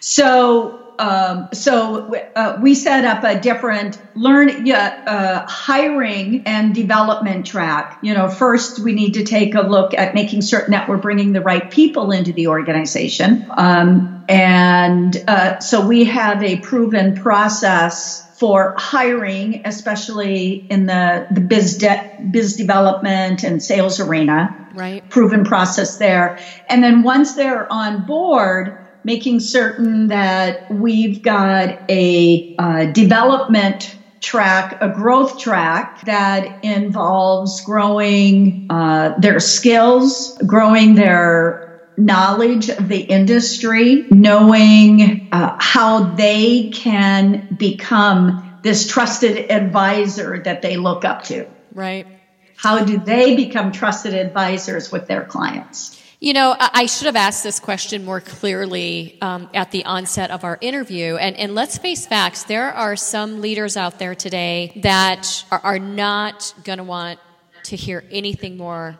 So 0.00 0.85
um, 0.98 1.48
so 1.52 2.14
uh, 2.34 2.58
we 2.60 2.74
set 2.74 3.04
up 3.04 3.24
a 3.24 3.40
different 3.40 4.00
learn 4.14 4.70
uh, 4.70 5.46
hiring 5.46 6.42
and 6.46 6.74
development 6.74 7.46
track. 7.46 7.98
You 8.02 8.14
know, 8.14 8.28
first 8.28 8.78
we 8.78 8.92
need 8.92 9.14
to 9.14 9.24
take 9.24 9.54
a 9.54 9.62
look 9.62 9.94
at 9.94 10.14
making 10.14 10.42
certain 10.42 10.72
that 10.72 10.88
we're 10.88 10.96
bringing 10.96 11.32
the 11.32 11.40
right 11.40 11.70
people 11.70 12.10
into 12.12 12.32
the 12.32 12.48
organization, 12.48 13.46
um, 13.56 14.24
and 14.28 15.16
uh, 15.28 15.58
so 15.60 15.86
we 15.86 16.04
have 16.04 16.42
a 16.42 16.58
proven 16.58 17.16
process 17.16 18.22
for 18.38 18.74
hiring, 18.76 19.62
especially 19.64 20.66
in 20.68 20.86
the 20.86 21.26
the 21.30 21.40
biz 21.40 21.78
de- 21.78 22.18
biz 22.30 22.56
development 22.56 23.44
and 23.44 23.62
sales 23.62 24.00
arena. 24.00 24.68
Right. 24.74 25.08
Proven 25.08 25.44
process 25.44 25.96
there, 25.96 26.38
and 26.68 26.82
then 26.82 27.02
once 27.02 27.34
they're 27.34 27.70
on 27.72 28.06
board 28.06 28.85
making 29.06 29.38
certain 29.38 30.08
that 30.08 30.66
we've 30.68 31.22
got 31.22 31.78
a 31.88 32.52
uh, 32.58 32.86
development 32.86 33.96
track, 34.20 34.76
a 34.80 34.88
growth 34.88 35.38
track 35.38 36.00
that 36.06 36.58
involves 36.64 37.60
growing 37.60 38.66
uh, 38.68 39.12
their 39.20 39.38
skills, 39.38 40.36
growing 40.44 40.96
their 40.96 41.62
knowledge 41.96 42.68
of 42.68 42.88
the 42.88 42.98
industry, 42.98 44.08
knowing 44.10 45.28
uh, 45.30 45.56
how 45.60 46.00
they 46.16 46.68
can 46.70 47.46
become 47.56 48.44
this 48.62 48.88
trusted 48.88 49.52
advisor 49.52 50.42
that 50.42 50.62
they 50.62 50.76
look 50.76 51.04
up 51.04 51.22
to. 51.22 51.46
Right. 51.72 52.08
How 52.56 52.84
do 52.84 52.98
they 52.98 53.36
become 53.36 53.70
trusted 53.70 54.14
advisors 54.14 54.90
with 54.90 55.06
their 55.06 55.24
clients? 55.26 56.02
You 56.18 56.32
know, 56.32 56.56
I 56.58 56.86
should 56.86 57.06
have 57.06 57.16
asked 57.16 57.42
this 57.42 57.60
question 57.60 58.06
more 58.06 58.22
clearly 58.22 59.18
um, 59.20 59.50
at 59.52 59.70
the 59.70 59.84
onset 59.84 60.30
of 60.30 60.44
our 60.44 60.56
interview. 60.62 61.16
And, 61.16 61.36
and, 61.36 61.54
let's 61.54 61.76
face 61.76 62.06
facts 62.06 62.44
there 62.44 62.72
are 62.72 62.96
some 62.96 63.42
leaders 63.42 63.76
out 63.76 63.98
there 63.98 64.14
today 64.14 64.80
that 64.82 65.44
are, 65.50 65.60
are 65.62 65.78
not 65.78 66.54
going 66.64 66.78
to 66.78 66.84
want 66.84 67.20
to 67.64 67.76
hear 67.76 68.02
anything 68.10 68.56
more 68.56 68.98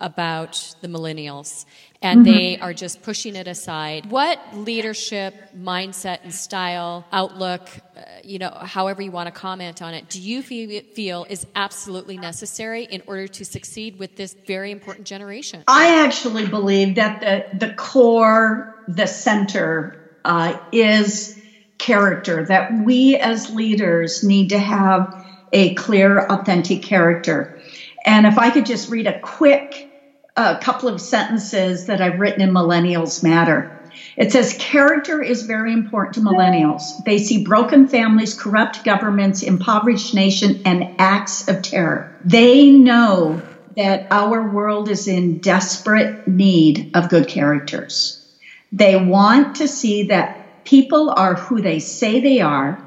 about 0.00 0.74
the 0.80 0.88
millennials 0.88 1.64
and 2.02 2.26
mm-hmm. 2.26 2.32
they 2.34 2.58
are 2.58 2.74
just 2.74 3.02
pushing 3.02 3.36
it 3.36 3.46
aside. 3.46 4.10
What 4.10 4.38
leadership, 4.54 5.34
mindset, 5.56 6.18
and 6.24 6.34
style, 6.34 7.06
outlook, 7.12 7.68
uh, 7.96 8.02
you 8.24 8.38
know, 8.38 8.50
however 8.50 9.02
you 9.02 9.12
want 9.12 9.28
to 9.28 9.32
comment 9.32 9.80
on 9.80 9.94
it, 9.94 10.08
do 10.08 10.20
you 10.20 10.42
feel 10.42 10.82
feel 10.94 11.26
is 11.30 11.46
absolutely 11.54 12.18
necessary 12.18 12.84
in 12.84 13.02
order 13.06 13.28
to 13.28 13.44
succeed 13.44 13.98
with 13.98 14.16
this 14.16 14.34
very 14.46 14.72
important 14.72 15.06
generation? 15.06 15.62
I 15.68 16.04
actually 16.04 16.46
believe 16.46 16.96
that 16.96 17.20
the, 17.20 17.66
the 17.66 17.72
core, 17.74 18.74
the 18.88 19.06
center 19.06 20.16
uh, 20.24 20.58
is 20.72 21.40
character, 21.78 22.44
that 22.46 22.72
we 22.84 23.16
as 23.16 23.50
leaders 23.50 24.22
need 24.24 24.50
to 24.50 24.58
have 24.58 25.26
a 25.52 25.74
clear, 25.74 26.18
authentic 26.18 26.82
character. 26.82 27.60
And 28.04 28.26
if 28.26 28.38
I 28.38 28.50
could 28.50 28.66
just 28.66 28.90
read 28.90 29.06
a 29.06 29.20
quick 29.20 29.91
a 30.36 30.58
couple 30.62 30.88
of 30.88 31.00
sentences 31.00 31.86
that 31.86 32.00
I've 32.00 32.18
written 32.18 32.42
in 32.42 32.50
Millennials 32.50 33.22
Matter. 33.22 33.70
It 34.16 34.32
says 34.32 34.56
character 34.58 35.22
is 35.22 35.42
very 35.42 35.72
important 35.72 36.14
to 36.14 36.20
millennials. 36.20 36.80
They 37.04 37.18
see 37.18 37.44
broken 37.44 37.86
families, 37.88 38.34
corrupt 38.34 38.84
governments, 38.84 39.42
impoverished 39.42 40.14
nation, 40.14 40.62
and 40.64 40.84
acts 40.98 41.46
of 41.48 41.62
terror. 41.62 42.10
They 42.24 42.70
know 42.70 43.42
that 43.76 44.06
our 44.10 44.50
world 44.50 44.88
is 44.88 45.08
in 45.08 45.38
desperate 45.38 46.26
need 46.26 46.90
of 46.94 47.10
good 47.10 47.28
characters. 47.28 48.18
They 48.70 48.96
want 48.96 49.56
to 49.56 49.68
see 49.68 50.04
that 50.04 50.64
people 50.64 51.12
are 51.16 51.34
who 51.34 51.60
they 51.60 51.78
say 51.78 52.20
they 52.20 52.40
are, 52.40 52.82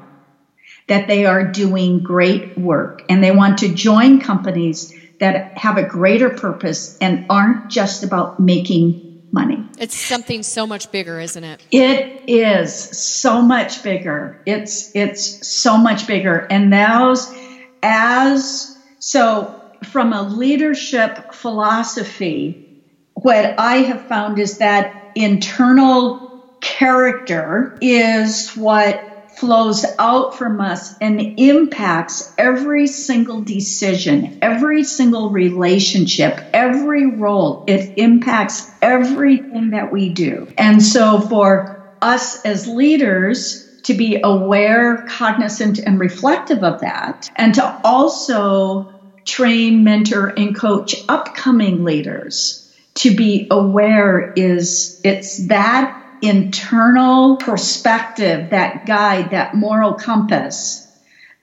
that 0.88 1.08
they 1.08 1.24
are 1.26 1.52
doing 1.52 2.02
great 2.02 2.56
work, 2.56 3.02
and 3.08 3.22
they 3.22 3.32
want 3.32 3.58
to 3.58 3.68
join 3.68 4.20
companies 4.20 4.92
that 5.20 5.56
have 5.56 5.78
a 5.78 5.82
greater 5.82 6.30
purpose 6.30 6.96
and 7.00 7.26
aren't 7.30 7.70
just 7.70 8.02
about 8.02 8.38
making 8.40 9.22
money. 9.32 9.64
It's 9.78 9.96
something 9.96 10.42
so 10.42 10.66
much 10.66 10.90
bigger, 10.90 11.20
isn't 11.20 11.44
it? 11.44 11.60
It 11.70 12.22
is 12.26 12.72
so 12.74 13.42
much 13.42 13.82
bigger. 13.82 14.40
It's 14.46 14.94
it's 14.94 15.46
so 15.46 15.76
much 15.76 16.06
bigger. 16.06 16.46
And 16.50 16.72
those 16.72 17.32
as 17.82 18.76
so 18.98 19.60
from 19.84 20.12
a 20.12 20.22
leadership 20.22 21.32
philosophy, 21.34 22.82
what 23.14 23.58
I 23.58 23.76
have 23.76 24.06
found 24.08 24.38
is 24.38 24.58
that 24.58 25.12
internal 25.14 26.26
character 26.60 27.76
is 27.80 28.50
what 28.50 29.15
flows 29.36 29.84
out 29.98 30.36
from 30.36 30.60
us 30.60 30.96
and 31.00 31.38
impacts 31.38 32.34
every 32.38 32.86
single 32.86 33.42
decision, 33.42 34.38
every 34.42 34.82
single 34.82 35.30
relationship, 35.30 36.40
every 36.52 37.06
role. 37.06 37.64
It 37.66 37.92
impacts 37.96 38.70
everything 38.80 39.70
that 39.70 39.92
we 39.92 40.08
do. 40.10 40.48
And 40.56 40.82
so 40.82 41.20
for 41.20 41.92
us 42.00 42.44
as 42.44 42.66
leaders, 42.66 43.62
to 43.84 43.94
be 43.94 44.20
aware, 44.22 45.04
cognizant, 45.08 45.78
and 45.78 46.00
reflective 46.00 46.64
of 46.64 46.80
that, 46.80 47.28
and 47.36 47.54
to 47.54 47.80
also 47.84 48.90
train, 49.24 49.84
mentor, 49.84 50.26
and 50.26 50.56
coach 50.56 50.96
upcoming 51.08 51.84
leaders 51.84 52.66
to 52.96 53.14
be 53.14 53.46
aware 53.50 54.32
is 54.36 55.00
it's 55.04 55.46
that 55.48 56.02
internal 56.22 57.36
perspective, 57.36 58.50
that 58.50 58.86
guide, 58.86 59.30
that 59.30 59.54
moral 59.54 59.94
compass 59.94 60.82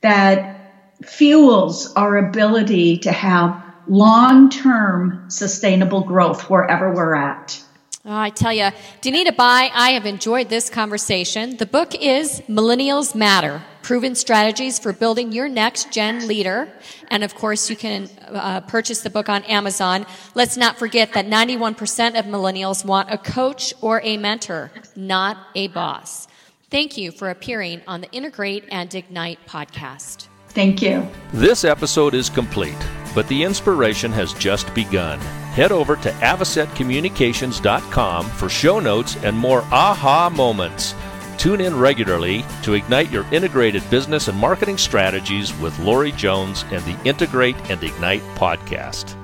that 0.01 0.73
fuels 1.03 1.93
our 1.93 2.17
ability 2.17 2.97
to 2.99 3.11
have 3.11 3.63
long 3.87 4.49
term 4.49 5.29
sustainable 5.29 6.01
growth 6.01 6.49
wherever 6.49 6.93
we're 6.93 7.15
at. 7.15 7.61
Oh, 8.05 8.15
I 8.15 8.29
tell 8.29 8.53
you, 8.53 8.69
Danita 9.01 9.35
Bye, 9.35 9.71
I 9.73 9.91
have 9.91 10.05
enjoyed 10.05 10.49
this 10.49 10.69
conversation. 10.69 11.57
The 11.57 11.65
book 11.65 11.95
is 11.95 12.41
Millennials 12.49 13.15
Matter 13.15 13.61
Proven 13.83 14.15
Strategies 14.15 14.79
for 14.79 14.93
Building 14.93 15.33
Your 15.33 15.49
Next 15.49 15.91
Gen 15.91 16.27
Leader. 16.27 16.71
And 17.09 17.23
of 17.23 17.35
course, 17.35 17.69
you 17.69 17.75
can 17.75 18.09
uh, 18.29 18.61
purchase 18.61 19.01
the 19.01 19.09
book 19.09 19.27
on 19.29 19.43
Amazon. 19.43 20.05
Let's 20.35 20.55
not 20.57 20.79
forget 20.79 21.13
that 21.13 21.27
91% 21.27 22.17
of 22.17 22.25
millennials 22.25 22.85
want 22.85 23.11
a 23.11 23.17
coach 23.17 23.73
or 23.81 23.99
a 24.03 24.15
mentor, 24.17 24.71
not 24.95 25.37
a 25.53 25.67
boss. 25.67 26.29
Thank 26.71 26.97
you 26.97 27.11
for 27.11 27.29
appearing 27.29 27.81
on 27.85 27.99
the 28.01 28.09
Integrate 28.11 28.63
and 28.71 28.95
Ignite 28.95 29.45
podcast. 29.47 30.27
Thank 30.49 30.81
you. 30.81 31.07
This 31.33 31.63
episode 31.65 32.13
is 32.13 32.29
complete, 32.29 32.77
but 33.13 33.27
the 33.27 33.43
inspiration 33.43 34.13
has 34.13 34.31
just 34.33 34.73
begun. 34.73 35.19
Head 35.53 35.71
over 35.71 35.95
to 35.97 36.09
avocetcommunications.com 36.09 38.25
for 38.25 38.49
show 38.49 38.79
notes 38.79 39.17
and 39.17 39.37
more 39.37 39.61
aha 39.71 40.31
moments. 40.33 40.95
Tune 41.37 41.61
in 41.61 41.77
regularly 41.77 42.45
to 42.63 42.73
ignite 42.73 43.11
your 43.11 43.25
integrated 43.31 43.87
business 43.89 44.27
and 44.27 44.37
marketing 44.37 44.77
strategies 44.77 45.53
with 45.59 45.77
Lori 45.79 46.11
Jones 46.13 46.65
and 46.71 46.83
the 46.83 46.97
Integrate 47.03 47.57
and 47.69 47.83
Ignite 47.83 48.23
podcast. 48.35 49.22